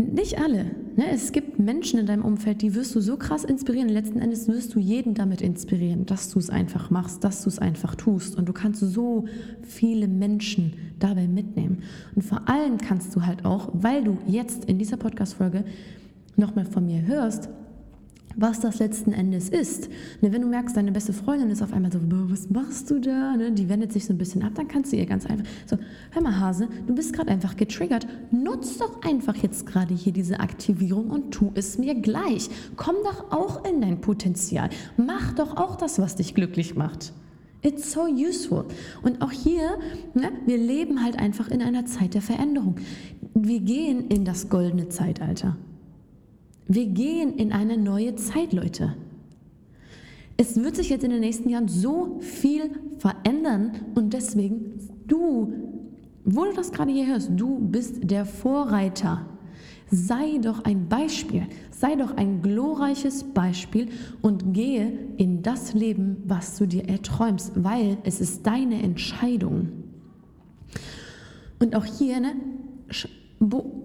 Nicht 0.00 0.38
alle. 0.38 0.64
Ne? 0.96 1.10
Es 1.12 1.32
gibt 1.32 1.58
Menschen 1.58 1.98
in 1.98 2.06
deinem 2.06 2.24
Umfeld, 2.24 2.62
die 2.62 2.74
wirst 2.74 2.94
du 2.94 3.00
so 3.00 3.16
krass 3.16 3.44
inspirieren. 3.44 3.88
Letzten 3.88 4.18
Endes 4.18 4.48
wirst 4.48 4.74
du 4.74 4.78
jeden 4.80 5.14
damit 5.14 5.42
inspirieren, 5.42 6.06
dass 6.06 6.30
du 6.30 6.38
es 6.38 6.48
einfach 6.48 6.90
machst, 6.90 7.22
dass 7.22 7.42
du 7.42 7.48
es 7.48 7.58
einfach 7.58 7.94
tust. 7.94 8.36
Und 8.36 8.48
du 8.48 8.52
kannst 8.52 8.80
so 8.80 9.26
viele 9.62 10.08
Menschen 10.08 10.72
dabei 10.98 11.28
mitnehmen. 11.28 11.82
Und 12.14 12.22
vor 12.22 12.48
allem 12.48 12.78
kannst 12.78 13.14
du 13.14 13.26
halt 13.26 13.44
auch, 13.44 13.68
weil 13.74 14.04
du 14.04 14.16
jetzt 14.26 14.64
in 14.64 14.78
dieser 14.78 14.96
Podcast-Folge 14.96 15.64
nochmal 16.36 16.64
von 16.64 16.86
mir 16.86 17.02
hörst, 17.02 17.50
was 18.36 18.60
das 18.60 18.78
letzten 18.78 19.12
Endes 19.12 19.48
ist. 19.48 19.88
Ne, 20.20 20.32
wenn 20.32 20.42
du 20.42 20.48
merkst, 20.48 20.76
deine 20.76 20.92
beste 20.92 21.12
Freundin 21.12 21.50
ist 21.50 21.62
auf 21.62 21.72
einmal 21.72 21.92
so, 21.92 22.00
was 22.02 22.50
machst 22.50 22.90
du 22.90 23.00
da? 23.00 23.36
Ne, 23.36 23.52
die 23.52 23.68
wendet 23.68 23.92
sich 23.92 24.06
so 24.06 24.12
ein 24.12 24.18
bisschen 24.18 24.42
ab, 24.42 24.52
dann 24.54 24.68
kannst 24.68 24.92
du 24.92 24.96
ihr 24.96 25.06
ganz 25.06 25.26
einfach 25.26 25.46
so, 25.66 25.76
hör 26.12 26.22
mal 26.22 26.38
Hase, 26.38 26.68
du 26.86 26.94
bist 26.94 27.12
gerade 27.12 27.30
einfach 27.30 27.56
getriggert. 27.56 28.06
Nutz 28.30 28.78
doch 28.78 29.02
einfach 29.02 29.36
jetzt 29.36 29.66
gerade 29.66 29.94
hier 29.94 30.12
diese 30.12 30.40
Aktivierung 30.40 31.10
und 31.10 31.32
tu 31.32 31.50
es 31.54 31.78
mir 31.78 31.94
gleich. 31.94 32.48
Komm 32.76 32.96
doch 33.04 33.30
auch 33.32 33.64
in 33.64 33.80
dein 33.80 34.00
Potenzial. 34.00 34.70
Mach 34.96 35.32
doch 35.32 35.56
auch 35.56 35.76
das, 35.76 35.98
was 35.98 36.16
dich 36.16 36.34
glücklich 36.34 36.74
macht. 36.76 37.12
It's 37.62 37.92
so 37.92 38.06
useful. 38.06 38.64
Und 39.02 39.20
auch 39.20 39.32
hier, 39.32 39.78
ne, 40.14 40.30
wir 40.46 40.56
leben 40.56 41.04
halt 41.04 41.18
einfach 41.18 41.48
in 41.48 41.60
einer 41.60 41.84
Zeit 41.84 42.14
der 42.14 42.22
Veränderung. 42.22 42.76
Wir 43.34 43.60
gehen 43.60 44.08
in 44.08 44.24
das 44.24 44.48
goldene 44.48 44.88
Zeitalter. 44.88 45.56
Wir 46.66 46.86
gehen 46.86 47.34
in 47.36 47.52
eine 47.52 47.76
neue 47.76 48.14
Zeit, 48.14 48.52
Leute. 48.52 48.94
Es 50.36 50.56
wird 50.56 50.76
sich 50.76 50.88
jetzt 50.88 51.04
in 51.04 51.10
den 51.10 51.20
nächsten 51.20 51.50
Jahren 51.50 51.68
so 51.68 52.18
viel 52.20 52.70
verändern 52.98 53.72
und 53.94 54.14
deswegen 54.14 54.78
du, 55.06 55.52
wo 56.24 56.44
du 56.44 56.52
das 56.54 56.72
gerade 56.72 56.92
hier 56.92 57.06
hörst, 57.06 57.30
du 57.36 57.58
bist 57.58 58.10
der 58.10 58.24
Vorreiter. 58.24 59.26
Sei 59.90 60.38
doch 60.38 60.64
ein 60.64 60.88
Beispiel, 60.88 61.46
sei 61.70 61.96
doch 61.96 62.16
ein 62.16 62.40
glorreiches 62.40 63.24
Beispiel 63.24 63.88
und 64.22 64.54
gehe 64.54 64.92
in 65.16 65.42
das 65.42 65.74
Leben, 65.74 66.22
was 66.26 66.56
du 66.56 66.66
dir 66.66 66.88
erträumst, 66.88 67.52
weil 67.62 67.98
es 68.04 68.20
ist 68.20 68.46
deine 68.46 68.82
Entscheidung. 68.82 69.68
Und 71.58 71.74
auch 71.74 71.84
hier, 71.84 72.20
ne, 72.20 72.32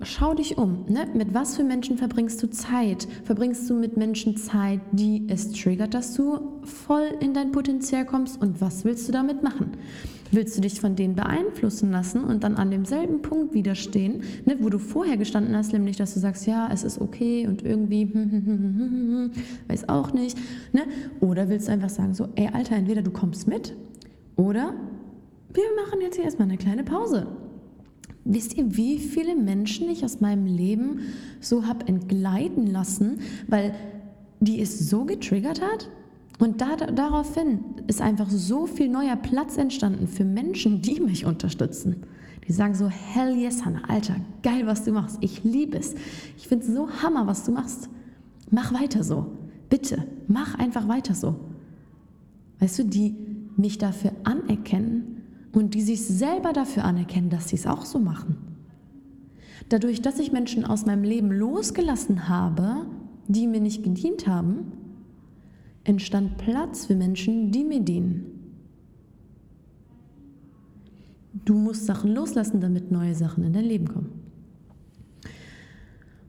schau 0.02 0.34
dich 0.34 0.58
um. 0.58 0.86
Ne? 0.90 1.08
Mit 1.14 1.34
was 1.34 1.56
für 1.56 1.64
Menschen 1.64 1.98
verbringst 1.98 2.44
du 2.44 2.50
Zeit? 2.50 3.08
Verbringst 3.24 3.70
du 3.70 3.76
mit 3.76 3.96
Menschen 3.96 4.36
Zeit, 4.36 4.82
die 4.92 5.26
es 5.30 5.52
triggert, 5.52 5.94
dass 5.94 6.14
du 6.14 6.60
voll 6.64 7.08
in 7.22 7.34
dein 7.34 7.52
Potenzial 7.52 8.06
kommst? 8.06 8.42
Und 8.42 8.60
was 8.60 8.84
willst 8.84 9.08
du 9.08 9.14
damit 9.14 9.44
machen? 9.44 9.72
Willst 10.32 10.58
du 10.58 10.62
dich 10.62 10.82
von 10.82 10.96
denen 10.98 11.16
beeinflussen 11.16 11.92
lassen 11.92 12.24
und 12.24 12.44
dann 12.44 12.56
an 12.56 12.70
demselben 12.70 13.22
Punkt 13.22 13.54
widerstehen, 13.54 14.24
ne, 14.46 14.58
wo 14.60 14.70
du 14.70 14.80
vorher 14.80 15.16
gestanden 15.18 15.56
hast, 15.56 15.72
nämlich 15.72 15.96
dass 15.96 16.16
du 16.16 16.20
sagst, 16.20 16.48
ja, 16.48 16.68
es 16.74 16.84
ist 16.84 17.00
okay 17.00 17.48
und 17.48 17.64
irgendwie, 17.64 18.12
weiß 19.68 19.88
auch 19.88 20.12
nicht. 20.12 20.38
Ne? 20.74 20.82
Oder 21.22 21.48
willst 21.48 21.70
du 21.70 21.72
einfach 21.72 21.90
sagen, 21.90 22.14
so, 22.14 22.28
ey 22.36 22.50
Alter, 22.52 22.76
entweder 22.76 23.02
du 23.02 23.12
kommst 23.12 23.48
mit 23.48 23.74
oder 24.36 24.74
wir 25.54 25.64
machen 25.86 26.02
jetzt 26.02 26.16
hier 26.16 26.26
erstmal 26.26 26.50
eine 26.50 26.58
kleine 26.58 26.84
Pause. 26.84 27.28
Wisst 28.26 28.58
ihr, 28.58 28.76
wie 28.76 28.98
viele 28.98 29.36
Menschen 29.36 29.88
ich 29.88 30.04
aus 30.04 30.20
meinem 30.20 30.48
Leben 30.48 31.02
so 31.40 31.68
habe 31.68 31.88
entgleiten 31.88 32.66
lassen, 32.66 33.20
weil 33.48 33.76
die 34.40 34.60
es 34.60 34.90
so 34.90 35.06
getriggert 35.06 35.62
hat? 35.62 35.90
Und 36.40 36.60
da, 36.60 36.76
daraufhin 36.76 37.60
ist 37.88 38.02
einfach 38.02 38.30
so 38.30 38.66
viel 38.66 38.90
neuer 38.90 39.16
Platz 39.16 39.58
entstanden 39.58 40.08
für 40.08 40.26
Menschen, 40.26 40.82
die 40.82 41.00
mich 41.00 41.26
unterstützen. 41.26 41.98
Die 42.48 42.52
sagen 42.52 42.74
so, 42.74 42.90
hell 42.90 43.36
yes, 43.38 43.64
Hannah, 43.64 43.88
Alter, 43.88 44.16
geil, 44.42 44.66
was 44.66 44.84
du 44.84 44.92
machst. 44.92 45.18
Ich 45.22 45.44
liebe 45.44 45.78
es. 45.78 45.94
Ich 46.36 46.48
finde 46.48 46.66
es 46.66 46.74
so 46.74 46.90
hammer, 47.02 47.28
was 47.28 47.46
du 47.46 47.52
machst. 47.52 47.90
Mach 48.50 48.74
weiter 48.74 49.04
so. 49.04 49.28
Bitte, 49.70 50.04
mach 50.28 50.56
einfach 50.56 50.88
weiter 50.88 51.14
so. 51.14 51.36
Weißt 52.60 52.80
du, 52.80 52.86
die 52.86 53.16
mich 53.56 53.78
dafür 53.78 54.12
anerkennen, 54.24 55.15
und 55.56 55.74
die 55.74 55.82
sich 55.82 56.06
selber 56.06 56.52
dafür 56.52 56.84
anerkennen, 56.84 57.30
dass 57.30 57.48
sie 57.48 57.56
es 57.56 57.66
auch 57.66 57.86
so 57.86 57.98
machen. 57.98 58.36
Dadurch, 59.70 60.02
dass 60.02 60.20
ich 60.20 60.34
Menschen 60.34 60.66
aus 60.66 60.86
meinem 60.86 61.04
Leben 61.04 61.32
losgelassen 61.32 62.28
habe, 62.28 62.86
die 63.28 63.48
mir 63.48 63.62
nicht 63.62 63.82
gedient 63.82 64.28
haben, 64.28 64.74
entstand 65.86 66.38
Platz 66.38 66.86
für 66.86 66.96
Menschen, 66.96 67.52
die 67.52 67.64
mir 67.64 67.80
dienen. 67.80 68.26
Du 71.46 71.56
musst 71.56 71.86
Sachen 71.86 72.14
loslassen, 72.14 72.60
damit 72.60 72.92
neue 72.92 73.16
Sachen 73.16 73.44
in 73.46 73.54
dein 73.54 73.66
Leben 73.66 73.88
kommen. 73.88 74.12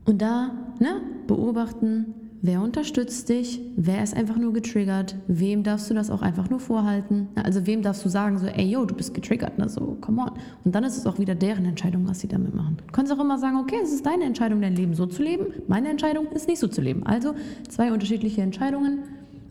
Und 0.05 0.23
da 0.23 0.53
ne, 0.79 1.01
beobachten, 1.27 2.15
Wer 2.43 2.63
unterstützt 2.63 3.29
dich? 3.29 3.61
Wer 3.77 4.03
ist 4.03 4.15
einfach 4.15 4.37
nur 4.37 4.53
getriggert? 4.53 5.17
Wem 5.27 5.63
darfst 5.63 5.91
du 5.91 5.95
das 5.95 6.11
auch 6.11 6.23
einfach 6.23 6.51
nur 6.51 6.61
vorhalten? 6.61 7.29
Also 7.35 7.67
wem 7.67 7.83
darfst 7.83 8.05
du 8.05 8.09
sagen, 8.09 8.39
so, 8.39 8.47
ey, 8.47 8.67
yo, 8.67 8.85
du 8.85 8.95
bist 8.95 9.15
getriggert, 9.15 9.59
ne? 9.59 9.69
so, 9.69 9.97
come 10.01 10.23
on. 10.23 10.31
Und 10.65 10.75
dann 10.75 10.85
ist 10.85 10.97
es 10.97 11.07
auch 11.07 11.19
wieder 11.19 11.35
deren 11.35 11.65
Entscheidung, 11.65 12.07
was 12.07 12.21
sie 12.21 12.29
damit 12.29 12.55
machen. 12.55 12.77
Du 12.87 12.93
kannst 12.93 13.13
auch 13.13 13.19
immer 13.19 13.39
sagen, 13.39 13.57
okay, 13.57 13.77
es 13.83 13.93
ist 13.93 14.05
deine 14.05 14.25
Entscheidung, 14.25 14.61
dein 14.61 14.77
Leben 14.77 14.95
so 14.95 15.07
zu 15.07 15.23
leben. 15.23 15.47
Meine 15.67 15.89
Entscheidung 15.89 16.27
ist 16.33 16.47
nicht 16.47 16.59
so 16.59 16.69
zu 16.69 16.81
leben. 16.81 17.05
Also 17.05 17.35
zwei 17.69 17.93
unterschiedliche 17.93 18.43
Entscheidungen. 18.43 19.01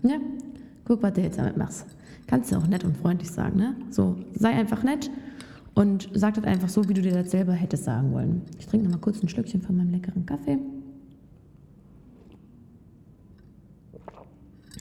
Ja, 0.04 0.18
guck, 0.86 1.02
was 1.02 1.14
du 1.14 1.22
jetzt 1.22 1.40
damit 1.40 1.58
machst. 1.58 1.86
Kannst 2.28 2.52
du 2.52 2.58
auch 2.58 2.68
nett 2.68 2.84
und 2.84 2.98
freundlich 2.98 3.30
sagen, 3.30 3.58
ne? 3.58 3.76
So, 3.90 4.16
sei 4.34 4.50
einfach 4.50 4.84
nett 4.84 5.10
und 5.74 6.10
sag 6.14 6.36
das 6.36 6.44
einfach 6.46 6.70
so, 6.70 6.88
wie 6.88 6.94
du 6.94 7.02
dir 7.02 7.12
das 7.12 7.32
selber 7.32 7.54
hättest 7.54 7.84
sagen 7.84 8.14
wollen. 8.14 8.42
Ich 8.60 8.68
trinke 8.68 8.86
noch 8.86 8.96
mal 8.96 9.02
kurz 9.02 9.22
ein 9.22 9.30
Schlückchen 9.30 9.62
von 9.62 9.78
meinem 9.78 9.92
leckeren 9.92 10.26
Kaffee. 10.26 10.58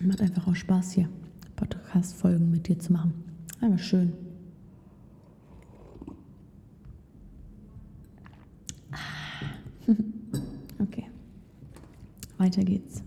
Macht 0.02 0.20
einfach 0.20 0.46
auch 0.46 0.56
Spaß 0.56 0.92
hier, 0.92 1.08
Podcast-Folgen 1.56 2.50
mit 2.50 2.68
dir 2.68 2.78
zu 2.78 2.92
machen. 2.92 3.14
Einfach 3.60 3.82
schön. 3.82 4.12
Ah. 8.90 9.86
Okay, 10.80 11.04
weiter 12.36 12.64
geht's. 12.64 13.02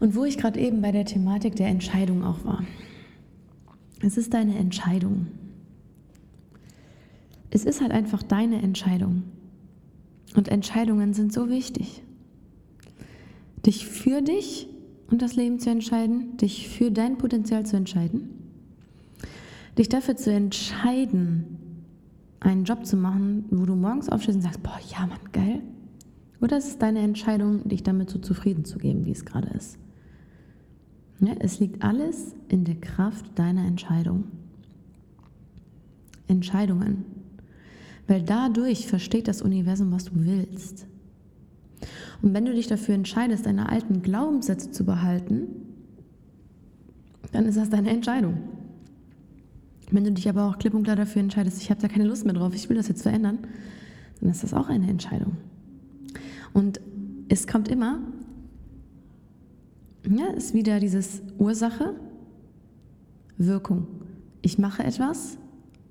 Und 0.00 0.14
wo 0.14 0.24
ich 0.24 0.38
gerade 0.38 0.58
eben 0.58 0.80
bei 0.80 0.90
der 0.90 1.04
Thematik 1.04 1.54
der 1.56 1.68
Entscheidung 1.68 2.24
auch 2.24 2.44
war. 2.44 2.64
Es 4.02 4.16
ist 4.16 4.32
deine 4.32 4.56
Entscheidung. 4.56 5.26
Es 7.50 7.64
ist 7.64 7.82
halt 7.82 7.92
einfach 7.92 8.22
deine 8.22 8.62
Entscheidung. 8.62 9.24
Und 10.34 10.48
Entscheidungen 10.48 11.12
sind 11.12 11.32
so 11.32 11.50
wichtig. 11.50 12.02
Dich 13.66 13.86
für 13.86 14.22
dich 14.22 14.68
und 15.10 15.22
das 15.22 15.36
Leben 15.36 15.58
zu 15.58 15.70
entscheiden, 15.70 16.36
dich 16.36 16.68
für 16.68 16.90
dein 16.90 17.18
Potenzial 17.18 17.66
zu 17.66 17.76
entscheiden, 17.76 18.30
dich 19.76 19.88
dafür 19.88 20.16
zu 20.16 20.32
entscheiden, 20.32 21.58
einen 22.40 22.64
Job 22.64 22.86
zu 22.86 22.96
machen, 22.96 23.44
wo 23.50 23.66
du 23.66 23.74
morgens 23.74 24.08
aufstehst 24.08 24.36
und 24.36 24.42
sagst, 24.42 24.62
boah, 24.62 24.78
ja, 24.90 25.06
Mann, 25.06 25.18
geil. 25.32 25.62
Oder 26.40 26.56
es 26.56 26.68
ist 26.68 26.80
deine 26.80 27.00
Entscheidung, 27.00 27.68
dich 27.68 27.82
damit 27.82 28.08
so 28.08 28.18
zufrieden 28.18 28.64
zu 28.64 28.78
geben, 28.78 29.04
wie 29.04 29.10
es 29.10 29.26
gerade 29.26 29.48
ist. 29.48 29.78
Ja, 31.20 31.34
es 31.38 31.60
liegt 31.60 31.82
alles 31.82 32.34
in 32.48 32.64
der 32.64 32.76
Kraft 32.76 33.38
deiner 33.38 33.66
Entscheidung. 33.66 34.24
Entscheidungen. 36.28 37.04
Weil 38.06 38.22
dadurch 38.22 38.86
versteht 38.86 39.28
das 39.28 39.42
Universum, 39.42 39.92
was 39.92 40.04
du 40.04 40.12
willst. 40.14 40.86
Und 42.22 42.34
wenn 42.34 42.44
du 42.44 42.52
dich 42.52 42.66
dafür 42.66 42.94
entscheidest, 42.94 43.46
deine 43.46 43.68
alten 43.68 44.02
Glaubenssätze 44.02 44.70
zu 44.70 44.84
behalten, 44.84 45.48
dann 47.32 47.46
ist 47.46 47.56
das 47.56 47.70
deine 47.70 47.90
Entscheidung. 47.90 48.38
Wenn 49.90 50.04
du 50.04 50.12
dich 50.12 50.28
aber 50.28 50.48
auch 50.48 50.58
klipp 50.58 50.74
und 50.74 50.84
klar 50.84 50.96
dafür 50.96 51.22
entscheidest, 51.22 51.62
ich 51.62 51.70
habe 51.70 51.80
da 51.80 51.88
keine 51.88 52.04
Lust 52.04 52.24
mehr 52.24 52.34
drauf, 52.34 52.54
ich 52.54 52.68
will 52.68 52.76
das 52.76 52.88
jetzt 52.88 53.02
verändern, 53.02 53.38
dann 54.20 54.30
ist 54.30 54.42
das 54.42 54.54
auch 54.54 54.68
eine 54.68 54.88
Entscheidung. 54.88 55.36
Und 56.52 56.80
es 57.28 57.46
kommt 57.46 57.68
immer 57.68 58.00
ja, 60.08 60.28
ist 60.28 60.54
wieder 60.54 60.80
dieses 60.80 61.22
Ursache, 61.38 61.94
Wirkung. 63.36 63.86
Ich 64.42 64.58
mache 64.58 64.82
etwas, 64.82 65.38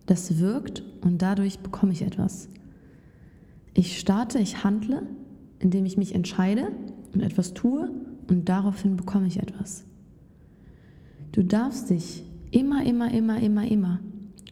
das 0.06 0.40
wirkt 0.40 0.84
und 1.02 1.22
dadurch 1.22 1.60
bekomme 1.60 1.92
ich 1.92 2.02
etwas. 2.02 2.50
Ich 3.74 4.00
starte, 4.00 4.40
ich 4.40 4.64
handle, 4.64 5.04
indem 5.60 5.86
ich 5.86 5.98
mich 5.98 6.16
entscheide 6.16 6.72
und 7.14 7.22
etwas 7.22 7.54
tue 7.54 7.92
und 8.28 8.48
daraufhin 8.50 8.98
bekomme 8.98 9.28
ich 9.28 9.38
etwas. 9.38 9.84
Du 11.32 11.44
darfst 11.44 11.90
dich 11.90 12.24
immer, 12.52 12.86
immer, 12.86 13.12
immer, 13.12 13.40
immer, 13.40 13.68
immer 13.70 14.00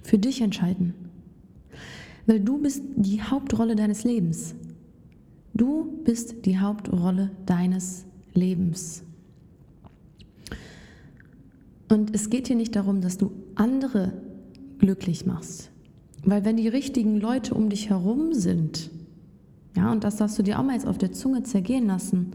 für 0.04 0.18
dich 0.18 0.42
entscheiden. 0.42 0.94
Weil 2.26 2.40
du 2.40 2.60
bist 2.60 2.84
die 2.96 3.22
Hauptrolle 3.22 3.76
deines 3.76 4.04
Lebens. 4.04 4.56
Du 5.54 6.02
bist 6.04 6.46
die 6.46 6.60
Hauptrolle 6.60 7.32
deines 7.46 8.06
Lebens. 8.34 9.04
Und 11.90 12.14
es 12.14 12.30
geht 12.30 12.48
hier 12.48 12.56
nicht 12.56 12.76
darum, 12.76 13.02
dass 13.02 13.18
du 13.18 13.32
andere 13.56 14.14
glücklich 14.78 15.26
machst. 15.26 15.72
Weil 16.24 16.44
wenn 16.44 16.58
die 16.58 16.68
richtigen 16.68 17.20
Leute 17.20 17.54
um 17.54 17.70
dich 17.70 17.90
herum 17.90 18.34
sind, 18.34 18.92
ja, 19.78 19.92
und 19.92 20.04
das 20.04 20.16
darfst 20.16 20.40
du 20.40 20.44
dir 20.44 20.58
auch 20.58 20.64
mal 20.64 20.74
jetzt 20.74 20.88
auf 20.88 20.98
der 20.98 21.12
Zunge 21.12 21.44
zergehen 21.44 21.86
lassen, 21.86 22.32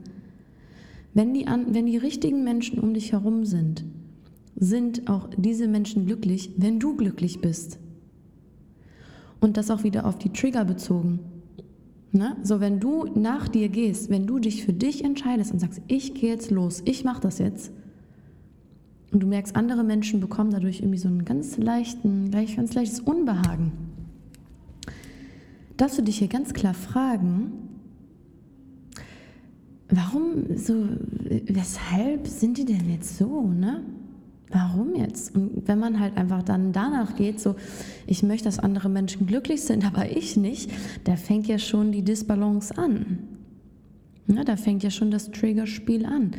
wenn 1.13 1.35
die, 1.35 1.45
wenn 1.45 1.87
die 1.87 1.97
richtigen 1.97 2.45
Menschen 2.45 2.79
um 2.79 2.95
dich 2.95 3.11
herum 3.11 3.45
sind, 3.45 3.85
sind 4.55 5.11
auch 5.11 5.29
diese 5.37 5.67
Menschen 5.67 6.07
glücklich, 6.07 6.53
wenn 6.57 6.79
du 6.79 6.97
glücklich 6.97 7.41
bist. 7.41 7.81
Und 9.41 9.57
das 9.57 9.73
auch 9.73 9.83
wieder 9.83 10.07
auf 10.07 10.19
die 10.19 10.31
Trigger 10.31 10.65
bezogen. 10.65 11.19
Ne? 12.13 12.37
So, 12.45 12.61
wenn 12.61 12.79
du 12.79 13.07
nach 13.17 13.49
dir 13.49 13.69
gehst, 13.69 14.09
wenn 14.09 14.27
du 14.27 14.39
dich 14.39 14.65
für 14.65 14.73
dich 14.73 15.05
entscheidest 15.05 15.53
und 15.53 15.59
sagst, 15.59 15.83
ich 15.89 16.15
gehe 16.15 16.31
jetzt 16.31 16.53
los, 16.53 16.81
ich 16.85 17.03
mache 17.03 17.23
das 17.23 17.39
jetzt, 17.39 17.73
und 19.11 19.21
du 19.21 19.27
merkst, 19.27 19.57
andere 19.57 19.83
Menschen 19.83 20.21
bekommen 20.21 20.53
dadurch 20.53 20.81
irgendwie 20.81 20.99
so 20.99 21.09
einen 21.09 21.25
ganz 21.25 21.59
leichten, 21.59 22.31
ganz 22.31 22.73
leichtes 22.73 23.01
Unbehagen. 23.01 23.92
Darfst 25.83 25.99
du 25.99 26.03
dich 26.03 26.19
hier 26.19 26.29
ganz 26.29 26.53
klar 26.55 26.75
fragen, 26.75 27.51
warum 29.89 30.57
so, 30.57 30.87
weshalb 31.49 32.29
sind 32.29 32.57
die 32.57 32.65
denn 32.65 32.89
jetzt 32.89 33.19
so, 33.19 33.49
ne? 33.49 33.83
Warum 34.49 34.95
jetzt? 34.95 35.35
Und 35.35 35.67
wenn 35.67 35.81
man 35.81 35.99
halt 35.99 36.17
einfach 36.17 36.45
dann 36.45 36.73
danach 36.73 37.17
geht, 37.17 37.41
so, 37.41 37.57
ich 38.07 38.23
möchte, 38.23 38.45
dass 38.45 38.61
andere 38.61 38.89
Menschen 38.89 39.27
glücklich 39.27 39.63
sind, 39.63 39.85
aber 39.93 40.09
ich 40.09 40.37
nicht, 40.37 40.71
da 41.03 41.17
fängt 41.17 41.49
ja 41.49 41.59
schon 41.59 41.91
die 41.91 42.05
Disbalance 42.05 42.79
an. 42.79 43.19
Ja, 44.29 44.45
da 44.45 44.55
fängt 44.55 44.85
ja 44.85 44.91
schon 44.91 45.11
das 45.11 45.33
Triggerspiel 45.33 46.07
an. 46.07 46.31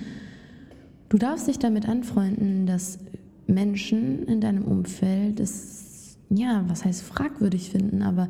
Du 1.09 1.17
darfst 1.17 1.49
dich 1.49 1.59
damit 1.59 1.89
anfreunden, 1.89 2.65
dass 2.65 2.97
Menschen 3.45 4.23
in 4.23 4.39
deinem 4.39 4.63
Umfeld 4.63 5.41
es, 5.41 6.17
ja, 6.29 6.63
was 6.69 6.85
heißt 6.85 7.01
fragwürdig 7.01 7.71
finden, 7.71 8.03
aber 8.03 8.29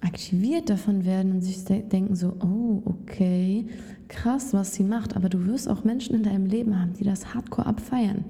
aktiviert 0.00 0.70
davon 0.70 1.04
werden 1.04 1.32
und 1.32 1.42
sich 1.42 1.64
denken 1.64 2.14
so, 2.14 2.34
oh, 2.40 2.82
okay, 2.84 3.66
krass, 4.08 4.52
was 4.54 4.74
sie 4.74 4.84
macht. 4.84 5.16
Aber 5.16 5.28
du 5.28 5.46
wirst 5.46 5.68
auch 5.68 5.84
Menschen 5.84 6.14
in 6.14 6.22
deinem 6.22 6.46
Leben 6.46 6.80
haben, 6.80 6.92
die 6.94 7.04
das 7.04 7.34
hardcore 7.34 7.66
abfeiern 7.66 8.24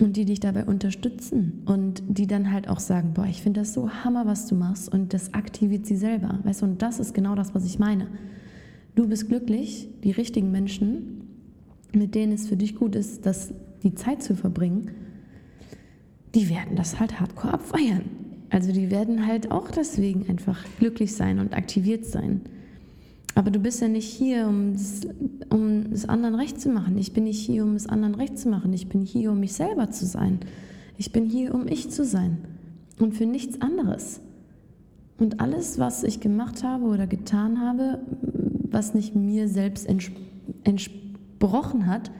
und 0.00 0.16
die 0.16 0.24
dich 0.24 0.40
dabei 0.40 0.64
unterstützen 0.64 1.62
und 1.66 2.02
die 2.08 2.26
dann 2.26 2.50
halt 2.50 2.68
auch 2.68 2.80
sagen, 2.80 3.12
boah, 3.12 3.26
ich 3.26 3.42
finde 3.42 3.60
das 3.60 3.74
so 3.74 3.90
hammer, 3.90 4.26
was 4.26 4.46
du 4.46 4.54
machst 4.54 4.92
und 4.92 5.12
das 5.12 5.34
aktiviert 5.34 5.86
sie 5.86 5.96
selber. 5.96 6.38
Weißt 6.44 6.62
du, 6.62 6.66
und 6.66 6.80
das 6.80 7.00
ist 7.00 7.12
genau 7.12 7.34
das, 7.34 7.54
was 7.54 7.66
ich 7.66 7.78
meine. 7.78 8.06
Du 8.94 9.06
bist 9.06 9.28
glücklich, 9.28 9.88
die 10.02 10.10
richtigen 10.10 10.50
Menschen 10.50 11.20
mit 11.92 12.14
denen 12.14 12.32
es 12.32 12.48
für 12.48 12.56
dich 12.56 12.76
gut 12.76 12.94
ist, 12.94 13.26
das, 13.26 13.52
die 13.82 13.94
Zeit 13.94 14.22
zu 14.22 14.36
verbringen, 14.36 14.90
die 16.34 16.48
werden 16.48 16.76
das 16.76 17.00
halt 17.00 17.20
hardcore 17.20 17.54
abfeiern. 17.54 18.04
Also 18.50 18.72
die 18.72 18.90
werden 18.90 19.26
halt 19.26 19.50
auch 19.50 19.70
deswegen 19.70 20.28
einfach 20.28 20.64
glücklich 20.78 21.14
sein 21.14 21.38
und 21.38 21.54
aktiviert 21.54 22.04
sein. 22.04 22.42
Aber 23.34 23.50
du 23.50 23.60
bist 23.60 23.80
ja 23.80 23.88
nicht 23.88 24.08
hier, 24.08 24.46
um 24.48 24.72
es 24.72 25.02
um 25.50 25.84
anderen 26.08 26.34
recht 26.34 26.60
zu 26.60 26.68
machen. 26.68 26.98
Ich 26.98 27.12
bin 27.12 27.24
nicht 27.24 27.40
hier, 27.40 27.62
um 27.62 27.76
es 27.76 27.86
anderen 27.86 28.16
recht 28.16 28.38
zu 28.38 28.48
machen. 28.48 28.72
Ich 28.72 28.88
bin 28.88 29.04
hier, 29.04 29.30
um 29.30 29.40
mich 29.40 29.52
selber 29.52 29.90
zu 29.90 30.04
sein. 30.04 30.40
Ich 30.98 31.12
bin 31.12 31.24
hier, 31.24 31.54
um 31.54 31.68
ich 31.68 31.90
zu 31.90 32.04
sein 32.04 32.38
und 32.98 33.14
für 33.14 33.26
nichts 33.26 33.60
anderes. 33.60 34.20
Und 35.16 35.40
alles, 35.40 35.78
was 35.78 36.02
ich 36.02 36.20
gemacht 36.20 36.64
habe 36.64 36.86
oder 36.86 37.06
getan 37.06 37.60
habe, 37.60 38.00
was 38.22 38.94
nicht 38.94 39.14
mir 39.14 39.48
selbst 39.48 39.86
entspricht, 39.88 40.20
gebrochen 41.40 41.86
hat, 41.86 42.12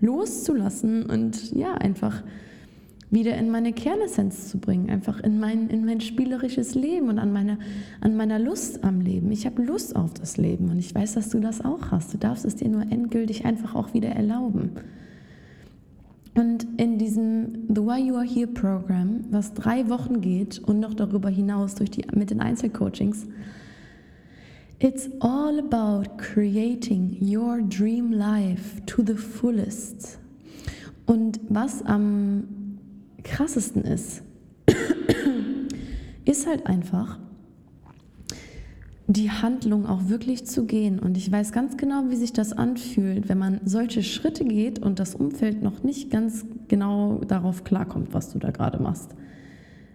loszulassen 0.00 1.06
und 1.06 1.52
ja, 1.52 1.72
einfach 1.72 2.22
wieder 3.10 3.36
in 3.36 3.50
meine 3.50 3.72
Kernessenz 3.72 4.48
zu 4.48 4.58
bringen, 4.58 4.90
einfach 4.90 5.20
in 5.20 5.38
mein, 5.38 5.68
in 5.68 5.84
mein 5.84 6.00
spielerisches 6.00 6.74
Leben 6.74 7.08
und 7.08 7.18
an, 7.18 7.32
meine, 7.32 7.58
an 8.00 8.16
meiner 8.16 8.38
Lust 8.38 8.82
am 8.82 9.00
Leben. 9.00 9.30
Ich 9.30 9.46
habe 9.46 9.62
Lust 9.62 9.94
auf 9.94 10.14
das 10.14 10.36
Leben 10.36 10.70
und 10.70 10.78
ich 10.78 10.94
weiß, 10.94 11.14
dass 11.14 11.28
du 11.28 11.38
das 11.38 11.64
auch 11.64 11.90
hast. 11.92 12.12
Du 12.12 12.18
darfst 12.18 12.44
es 12.44 12.56
dir 12.56 12.68
nur 12.68 12.82
endgültig 12.82 13.44
einfach 13.44 13.74
auch 13.74 13.94
wieder 13.94 14.08
erlauben. 14.08 14.72
Und 16.34 16.66
in 16.76 16.98
diesem 16.98 17.66
The 17.68 17.80
Why 17.80 18.08
You 18.08 18.16
Are 18.16 18.26
Here 18.26 18.48
Programm, 18.48 19.24
was 19.30 19.54
drei 19.54 19.88
Wochen 19.88 20.20
geht 20.20 20.58
und 20.58 20.80
noch 20.80 20.92
darüber 20.92 21.30
hinaus 21.30 21.76
durch 21.76 21.90
die, 21.90 22.04
mit 22.12 22.30
den 22.30 22.40
Einzelcoachings, 22.40 23.26
It's 24.78 25.08
all 25.20 25.58
about 25.58 26.18
creating 26.18 27.16
your 27.22 27.62
dream 27.62 28.12
life 28.12 28.84
to 28.84 29.02
the 29.02 29.14
fullest. 29.14 30.18
Und 31.06 31.40
was 31.48 31.82
am 31.86 32.65
krassesten 33.26 33.82
ist, 33.82 34.22
ist 36.24 36.46
halt 36.46 36.66
einfach, 36.66 37.18
die 39.08 39.30
Handlung 39.30 39.86
auch 39.86 40.08
wirklich 40.08 40.46
zu 40.46 40.64
gehen. 40.64 40.98
Und 40.98 41.16
ich 41.16 41.30
weiß 41.30 41.52
ganz 41.52 41.76
genau, 41.76 42.04
wie 42.08 42.16
sich 42.16 42.32
das 42.32 42.52
anfühlt, 42.52 43.28
wenn 43.28 43.38
man 43.38 43.60
solche 43.64 44.02
Schritte 44.02 44.44
geht 44.44 44.80
und 44.80 44.98
das 44.98 45.14
Umfeld 45.14 45.62
noch 45.62 45.84
nicht 45.84 46.10
ganz 46.10 46.44
genau 46.66 47.20
darauf 47.26 47.62
klarkommt, 47.62 48.14
was 48.14 48.32
du 48.32 48.38
da 48.38 48.50
gerade 48.50 48.82
machst. 48.82 49.14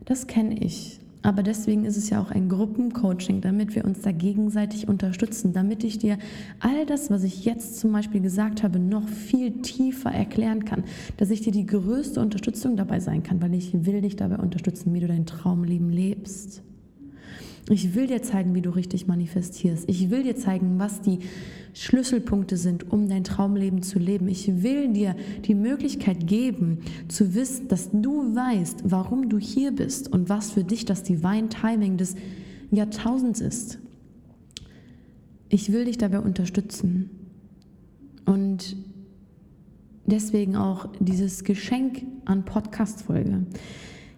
Das 0.06 0.28
kenne 0.28 0.58
ich. 0.58 1.01
Aber 1.24 1.44
deswegen 1.44 1.86
ist 1.86 1.98
es 1.98 2.10
ja 2.10 2.20
auch 2.20 2.32
ein 2.32 2.50
Gruppencoaching, 2.50 3.42
damit 3.42 3.76
wir 3.76 3.86
uns 3.86 4.02
da 4.02 4.12
gegenseitig 4.12 4.88
unterstützen, 4.88 5.54
damit 5.54 5.84
ich 5.84 6.00
dir 6.00 6.18
all 6.60 6.86
das, 6.88 7.12
was 7.12 7.24
ich 7.24 7.46
jetzt 7.46 7.80
zum 7.80 7.92
Beispiel 7.92 8.22
gesagt 8.22 8.64
habe, 8.64 8.80
noch 8.80 9.08
viel 9.08 9.62
tiefer 9.62 10.10
erklären 10.10 10.66
kann, 10.66 10.84
dass 11.18 11.30
ich 11.30 11.42
dir 11.42 11.52
die 11.52 11.68
größte 11.68 12.20
Unterstützung 12.20 12.76
dabei 12.76 13.00
sein 13.00 13.22
kann, 13.22 13.42
weil 13.42 13.54
ich 13.54 13.86
will 13.86 14.02
dich 14.02 14.16
dabei 14.16 14.38
unterstützen, 14.38 14.94
wie 14.94 15.00
du 15.00 15.08
dein 15.08 15.28
Traumleben 15.28 15.92
lebst. 15.92 16.64
Ich 17.70 17.94
will 17.94 18.08
dir 18.08 18.24
zeigen, 18.24 18.56
wie 18.56 18.62
du 18.62 18.72
richtig 18.72 19.06
manifestierst. 19.06 19.88
Ich 19.88 20.10
will 20.10 20.24
dir 20.24 20.36
zeigen, 20.36 20.80
was 20.80 21.02
die 21.02 21.20
Schlüsselpunkte 21.74 22.58
sind, 22.58 22.92
um 22.92 23.08
dein 23.08 23.24
Traumleben 23.24 23.82
zu 23.82 24.00
leben. 24.00 24.28
Ich 24.28 24.62
will 24.62 24.92
dir 24.92 25.16
die 25.46 25.56
Möglichkeit 25.56 26.28
geben, 26.28 26.80
zu 27.08 27.34
wissen, 27.34 27.68
dass 27.68 27.90
du 27.92 28.36
weißt, 28.36 28.84
warum 28.86 29.30
du 29.30 29.38
hier 29.38 29.72
bist 29.72 30.12
und 30.12 30.30
was 30.30 30.52
für 30.52 30.64
dich 30.64 30.86
das 30.86 31.04
Divine 31.04 31.50
Timing 31.50 31.98
des 31.98 32.16
Jahrtausends 32.72 33.42
ist. 33.42 33.80
Ich 35.50 35.72
will 35.72 35.86
dich 35.86 35.98
dabei 35.98 36.20
unterstützen. 36.20 37.10
Und 38.26 38.78
deswegen 40.06 40.56
auch 40.56 40.88
dieses 41.00 41.44
Geschenk 41.44 42.04
an 42.26 42.46
Podcast-Folge. 42.46 43.46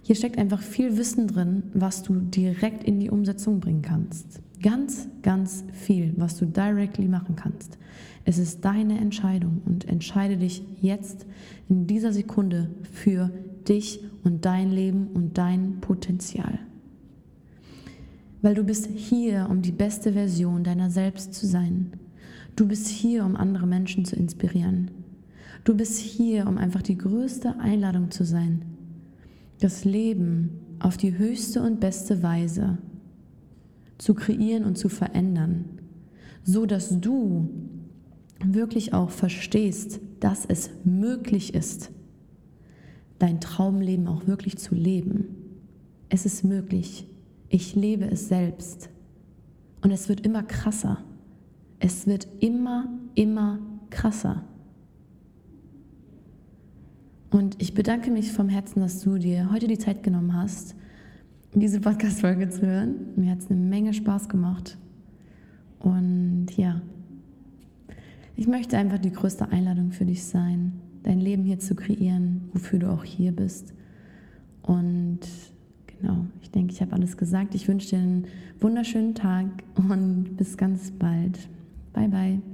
Hier 0.03 0.15
steckt 0.15 0.37
einfach 0.37 0.61
viel 0.61 0.97
Wissen 0.97 1.27
drin, 1.27 1.63
was 1.73 2.03
du 2.03 2.15
direkt 2.15 2.83
in 2.83 2.99
die 2.99 3.09
Umsetzung 3.09 3.59
bringen 3.59 3.81
kannst. 3.81 4.41
Ganz, 4.63 5.09
ganz 5.21 5.65
viel, 5.73 6.13
was 6.15 6.37
du 6.37 6.45
directly 6.45 7.09
machen 7.09 7.35
kannst. 7.35 7.77
Es 8.23 8.37
ist 8.37 8.63
deine 8.63 8.97
Entscheidung 8.97 9.61
und 9.65 9.89
entscheide 9.89 10.37
dich 10.37 10.63
jetzt 10.81 11.25
in 11.67 11.85
dieser 11.85 12.13
Sekunde 12.13 12.69
für 12.89 13.29
dich 13.67 13.99
und 14.23 14.45
dein 14.45 14.71
Leben 14.71 15.07
und 15.07 15.37
dein 15.37 15.81
Potenzial. 15.81 16.59
Weil 18.41 18.55
du 18.55 18.63
bist 18.63 18.87
hier, 18.87 19.47
um 19.49 19.61
die 19.61 19.73
beste 19.73 20.13
Version 20.13 20.63
deiner 20.63 20.89
selbst 20.89 21.33
zu 21.33 21.45
sein. 21.45 21.91
Du 22.55 22.65
bist 22.65 22.87
hier, 22.87 23.25
um 23.25 23.35
andere 23.35 23.67
Menschen 23.67 24.05
zu 24.05 24.15
inspirieren. 24.15 24.91
Du 25.65 25.75
bist 25.75 25.99
hier, 25.99 26.47
um 26.47 26.57
einfach 26.57 26.81
die 26.81 26.97
größte 26.97 27.59
Einladung 27.59 28.11
zu 28.11 28.23
sein, 28.23 28.63
das 29.59 29.83
Leben 29.83 30.51
auf 30.79 30.95
die 30.95 31.17
höchste 31.17 31.61
und 31.61 31.81
beste 31.81 32.23
Weise 32.23 32.77
zu 34.03 34.13
kreieren 34.13 34.65
und 34.65 34.77
zu 34.77 34.89
verändern, 34.89 35.63
so 36.43 36.65
dass 36.65 36.99
du 36.99 37.49
wirklich 38.43 38.93
auch 38.93 39.09
verstehst, 39.09 40.01
dass 40.19 40.45
es 40.45 40.69
möglich 40.83 41.53
ist, 41.53 41.89
dein 43.17 43.39
Traumleben 43.39 44.07
auch 44.07 44.27
wirklich 44.27 44.57
zu 44.57 44.75
leben. 44.75 45.35
Es 46.09 46.25
ist 46.25 46.43
möglich. 46.43 47.07
Ich 47.47 47.75
lebe 47.75 48.03
es 48.05 48.27
selbst. 48.27 48.89
Und 49.81 49.91
es 49.91 50.09
wird 50.09 50.25
immer 50.25 50.43
krasser. 50.43 51.01
Es 51.79 52.05
wird 52.05 52.27
immer, 52.41 52.89
immer 53.15 53.59
krasser. 53.89 54.43
Und 57.31 57.61
ich 57.61 57.73
bedanke 57.73 58.11
mich 58.11 58.33
vom 58.33 58.49
Herzen, 58.49 58.81
dass 58.81 58.99
du 58.99 59.17
dir 59.17 59.49
heute 59.49 59.67
die 59.67 59.77
Zeit 59.77 60.03
genommen 60.03 60.35
hast, 60.35 60.75
diese 61.55 61.79
Podcast-Folge 61.79 62.49
zu 62.49 62.61
hören. 62.61 62.95
Mir 63.15 63.31
hat 63.31 63.39
es 63.39 63.51
eine 63.51 63.59
Menge 63.59 63.93
Spaß 63.93 64.29
gemacht. 64.29 64.77
Und 65.79 66.47
ja, 66.57 66.81
ich 68.35 68.47
möchte 68.47 68.77
einfach 68.77 68.97
die 68.97 69.11
größte 69.11 69.49
Einladung 69.49 69.91
für 69.91 70.05
dich 70.05 70.23
sein, 70.23 70.73
dein 71.03 71.19
Leben 71.19 71.43
hier 71.43 71.59
zu 71.59 71.75
kreieren, 71.75 72.49
wofür 72.53 72.79
du 72.79 72.91
auch 72.91 73.03
hier 73.03 73.31
bist. 73.31 73.73
Und 74.63 75.19
genau, 75.85 76.25
ich 76.41 76.49
denke, 76.49 76.73
ich 76.73 76.81
habe 76.81 76.93
alles 76.93 77.17
gesagt. 77.17 77.53
Ich 77.53 77.67
wünsche 77.67 77.89
dir 77.89 77.99
einen 77.99 78.25
wunderschönen 78.59 79.13
Tag 79.13 79.45
und 79.75 80.35
bis 80.37 80.57
ganz 80.57 80.91
bald. 80.91 81.37
Bye, 81.93 82.07
bye. 82.07 82.52